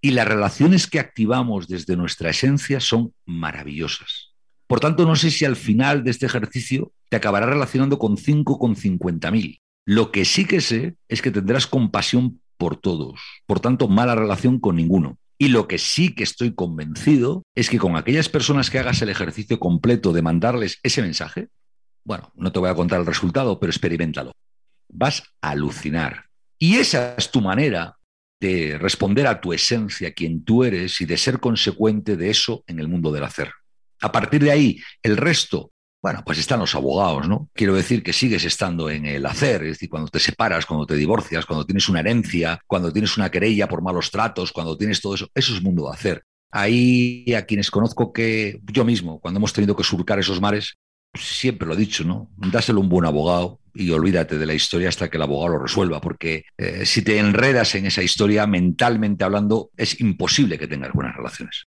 Y 0.00 0.12
las 0.12 0.26
relaciones 0.26 0.86
que 0.86 0.98
activamos 0.98 1.68
desde 1.68 1.94
nuestra 1.94 2.30
esencia 2.30 2.80
son 2.80 3.12
maravillosas. 3.26 4.29
Por 4.70 4.78
tanto, 4.78 5.04
no 5.04 5.16
sé 5.16 5.32
si 5.32 5.44
al 5.44 5.56
final 5.56 6.04
de 6.04 6.12
este 6.12 6.26
ejercicio 6.26 6.92
te 7.08 7.16
acabarás 7.16 7.48
relacionando 7.48 7.98
con 7.98 8.16
5 8.16 8.56
con 8.56 8.76
50 8.76 9.28
mil. 9.32 9.60
Lo 9.84 10.12
que 10.12 10.24
sí 10.24 10.44
que 10.44 10.60
sé 10.60 10.94
es 11.08 11.22
que 11.22 11.32
tendrás 11.32 11.66
compasión 11.66 12.40
por 12.56 12.76
todos, 12.76 13.18
por 13.46 13.58
tanto, 13.58 13.88
mala 13.88 14.14
relación 14.14 14.60
con 14.60 14.76
ninguno. 14.76 15.18
Y 15.38 15.48
lo 15.48 15.66
que 15.66 15.78
sí 15.78 16.14
que 16.14 16.22
estoy 16.22 16.54
convencido 16.54 17.42
es 17.56 17.68
que 17.68 17.78
con 17.78 17.96
aquellas 17.96 18.28
personas 18.28 18.70
que 18.70 18.78
hagas 18.78 19.02
el 19.02 19.08
ejercicio 19.08 19.58
completo 19.58 20.12
de 20.12 20.22
mandarles 20.22 20.78
ese 20.84 21.02
mensaje, 21.02 21.48
bueno, 22.04 22.30
no 22.36 22.52
te 22.52 22.60
voy 22.60 22.70
a 22.70 22.76
contar 22.76 23.00
el 23.00 23.06
resultado, 23.06 23.58
pero 23.58 23.72
experimentalo. 23.72 24.30
Vas 24.88 25.24
a 25.42 25.50
alucinar. 25.50 26.26
Y 26.60 26.76
esa 26.76 27.16
es 27.18 27.32
tu 27.32 27.40
manera 27.40 27.96
de 28.40 28.78
responder 28.78 29.26
a 29.26 29.40
tu 29.40 29.52
esencia, 29.52 30.12
quien 30.12 30.44
tú 30.44 30.62
eres, 30.62 31.00
y 31.00 31.06
de 31.06 31.16
ser 31.16 31.40
consecuente 31.40 32.16
de 32.16 32.30
eso 32.30 32.62
en 32.68 32.78
el 32.78 32.86
mundo 32.86 33.10
del 33.10 33.24
hacer. 33.24 33.50
A 34.00 34.12
partir 34.12 34.42
de 34.42 34.50
ahí, 34.50 34.78
el 35.02 35.16
resto 35.16 35.72
bueno, 36.02 36.22
pues 36.24 36.38
están 36.38 36.60
los 36.60 36.74
abogados, 36.74 37.28
¿no? 37.28 37.50
Quiero 37.52 37.74
decir 37.74 38.02
que 38.02 38.14
sigues 38.14 38.44
estando 38.44 38.88
en 38.88 39.04
el 39.04 39.26
hacer, 39.26 39.62
es 39.64 39.72
decir, 39.72 39.90
cuando 39.90 40.08
te 40.08 40.18
separas, 40.18 40.64
cuando 40.64 40.86
te 40.86 40.94
divorcias, 40.94 41.44
cuando 41.44 41.66
tienes 41.66 41.88
una 41.90 42.00
herencia, 42.00 42.58
cuando 42.66 42.90
tienes 42.90 43.18
una 43.18 43.30
querella 43.30 43.68
por 43.68 43.82
malos 43.82 44.10
tratos, 44.10 44.50
cuando 44.52 44.78
tienes 44.78 45.00
todo 45.02 45.14
eso, 45.14 45.28
eso 45.34 45.54
es 45.54 45.62
mundo 45.62 45.84
de 45.84 45.92
hacer. 45.92 46.24
Ahí 46.50 47.32
a 47.34 47.44
quienes 47.44 47.70
conozco 47.70 48.12
que 48.12 48.60
yo 48.72 48.84
mismo, 48.84 49.20
cuando 49.20 49.38
hemos 49.38 49.52
tenido 49.52 49.76
que 49.76 49.84
surcar 49.84 50.18
esos 50.18 50.40
mares, 50.40 50.78
siempre 51.14 51.68
lo 51.68 51.74
he 51.74 51.76
dicho, 51.76 52.02
¿no? 52.04 52.30
Dáselo 52.36 52.80
un 52.80 52.88
buen 52.88 53.04
abogado 53.04 53.60
y 53.74 53.90
olvídate 53.90 54.38
de 54.38 54.46
la 54.46 54.54
historia 54.54 54.88
hasta 54.88 55.10
que 55.10 55.18
el 55.18 55.22
abogado 55.22 55.56
lo 55.56 55.62
resuelva, 55.62 56.00
porque 56.00 56.44
eh, 56.56 56.86
si 56.86 57.02
te 57.02 57.18
enredas 57.18 57.74
en 57.74 57.86
esa 57.86 58.02
historia, 58.02 58.46
mentalmente 58.46 59.22
hablando, 59.22 59.70
es 59.76 60.00
imposible 60.00 60.58
que 60.58 60.66
tengas 60.66 60.92
buenas 60.92 61.14
relaciones. 61.14 61.66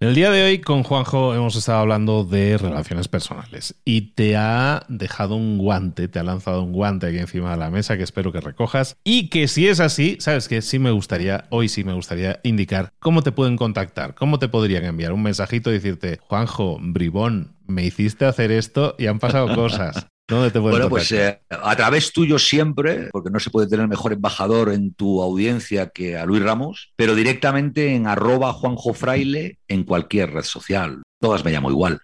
El 0.00 0.14
día 0.14 0.30
de 0.30 0.44
hoy 0.44 0.60
con 0.60 0.84
Juanjo 0.84 1.34
hemos 1.34 1.56
estado 1.56 1.80
hablando 1.80 2.22
de 2.22 2.56
relaciones 2.56 3.08
personales 3.08 3.74
y 3.84 4.12
te 4.12 4.36
ha 4.36 4.84
dejado 4.88 5.34
un 5.34 5.58
guante, 5.58 6.06
te 6.06 6.20
ha 6.20 6.22
lanzado 6.22 6.62
un 6.62 6.72
guante 6.72 7.08
aquí 7.08 7.18
encima 7.18 7.50
de 7.50 7.56
la 7.56 7.72
mesa 7.72 7.96
que 7.96 8.04
espero 8.04 8.30
que 8.30 8.40
recojas 8.40 8.96
y 9.02 9.28
que 9.28 9.48
si 9.48 9.66
es 9.66 9.80
así, 9.80 10.16
sabes 10.20 10.46
que 10.46 10.62
sí 10.62 10.78
me 10.78 10.92
gustaría, 10.92 11.46
hoy 11.50 11.68
sí 11.68 11.82
me 11.82 11.94
gustaría 11.94 12.38
indicar 12.44 12.92
cómo 13.00 13.22
te 13.22 13.32
pueden 13.32 13.56
contactar, 13.56 14.14
cómo 14.14 14.38
te 14.38 14.46
podrían 14.46 14.84
enviar 14.84 15.12
un 15.12 15.24
mensajito 15.24 15.70
y 15.70 15.74
decirte, 15.74 16.20
Juanjo, 16.28 16.78
bribón, 16.80 17.56
me 17.66 17.84
hiciste 17.84 18.24
hacer 18.24 18.52
esto 18.52 18.94
y 19.00 19.06
han 19.06 19.18
pasado 19.18 19.52
cosas. 19.52 20.06
¿Dónde 20.28 20.50
te 20.50 20.58
bueno, 20.58 20.90
pues 20.90 21.10
eh, 21.12 21.40
a 21.48 21.74
través 21.74 22.12
tuyo 22.12 22.38
siempre, 22.38 23.08
porque 23.10 23.30
no 23.30 23.40
se 23.40 23.48
puede 23.48 23.66
tener 23.66 23.88
mejor 23.88 24.12
embajador 24.12 24.70
en 24.70 24.92
tu 24.92 25.22
audiencia 25.22 25.88
que 25.88 26.18
a 26.18 26.26
Luis 26.26 26.42
Ramos, 26.42 26.92
pero 26.96 27.14
directamente 27.14 27.94
en 27.94 28.06
arroba 28.06 28.52
Juanjo 28.52 28.92
Fraile 28.92 29.58
en 29.68 29.84
cualquier 29.84 30.32
red 30.32 30.42
social. 30.42 31.02
Todas 31.18 31.46
me 31.46 31.50
llamo 31.50 31.70
igual. 31.70 32.02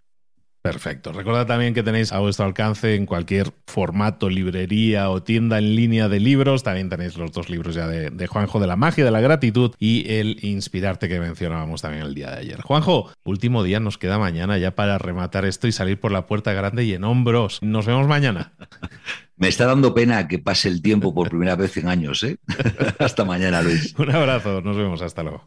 Perfecto. 0.64 1.12
Recordad 1.12 1.46
también 1.46 1.74
que 1.74 1.82
tenéis 1.82 2.10
a 2.10 2.20
vuestro 2.20 2.46
alcance 2.46 2.94
en 2.94 3.04
cualquier 3.04 3.52
formato, 3.66 4.30
librería 4.30 5.10
o 5.10 5.22
tienda 5.22 5.58
en 5.58 5.76
línea 5.76 6.08
de 6.08 6.20
libros. 6.20 6.62
También 6.62 6.88
tenéis 6.88 7.18
los 7.18 7.32
dos 7.32 7.50
libros 7.50 7.74
ya 7.74 7.86
de, 7.86 8.26
Juanjo, 8.26 8.60
de 8.60 8.66
la 8.66 8.74
magia 8.74 9.04
de 9.04 9.10
la 9.10 9.20
gratitud 9.20 9.74
y 9.78 10.10
el 10.10 10.38
inspirarte 10.42 11.06
que 11.06 11.20
mencionábamos 11.20 11.82
también 11.82 12.04
el 12.04 12.14
día 12.14 12.30
de 12.30 12.38
ayer. 12.38 12.62
Juanjo, 12.62 13.10
último 13.24 13.62
día, 13.62 13.78
nos 13.78 13.98
queda 13.98 14.18
mañana 14.18 14.56
ya 14.56 14.74
para 14.74 14.96
rematar 14.96 15.44
esto 15.44 15.66
y 15.66 15.72
salir 15.72 16.00
por 16.00 16.12
la 16.12 16.26
puerta 16.26 16.54
grande 16.54 16.84
y 16.84 16.94
en 16.94 17.04
hombros. 17.04 17.58
Nos 17.60 17.84
vemos 17.84 18.08
mañana. 18.08 18.54
Me 19.36 19.48
está 19.48 19.66
dando 19.66 19.92
pena 19.92 20.28
que 20.28 20.38
pase 20.38 20.68
el 20.68 20.80
tiempo 20.80 21.12
por 21.12 21.28
primera 21.28 21.56
vez 21.56 21.76
en 21.76 21.88
años. 21.88 22.22
¿eh? 22.22 22.38
hasta 22.98 23.26
mañana, 23.26 23.60
Luis. 23.60 23.94
Un 23.98 24.10
abrazo, 24.10 24.62
nos 24.62 24.78
vemos, 24.78 25.02
hasta 25.02 25.24
luego. 25.24 25.46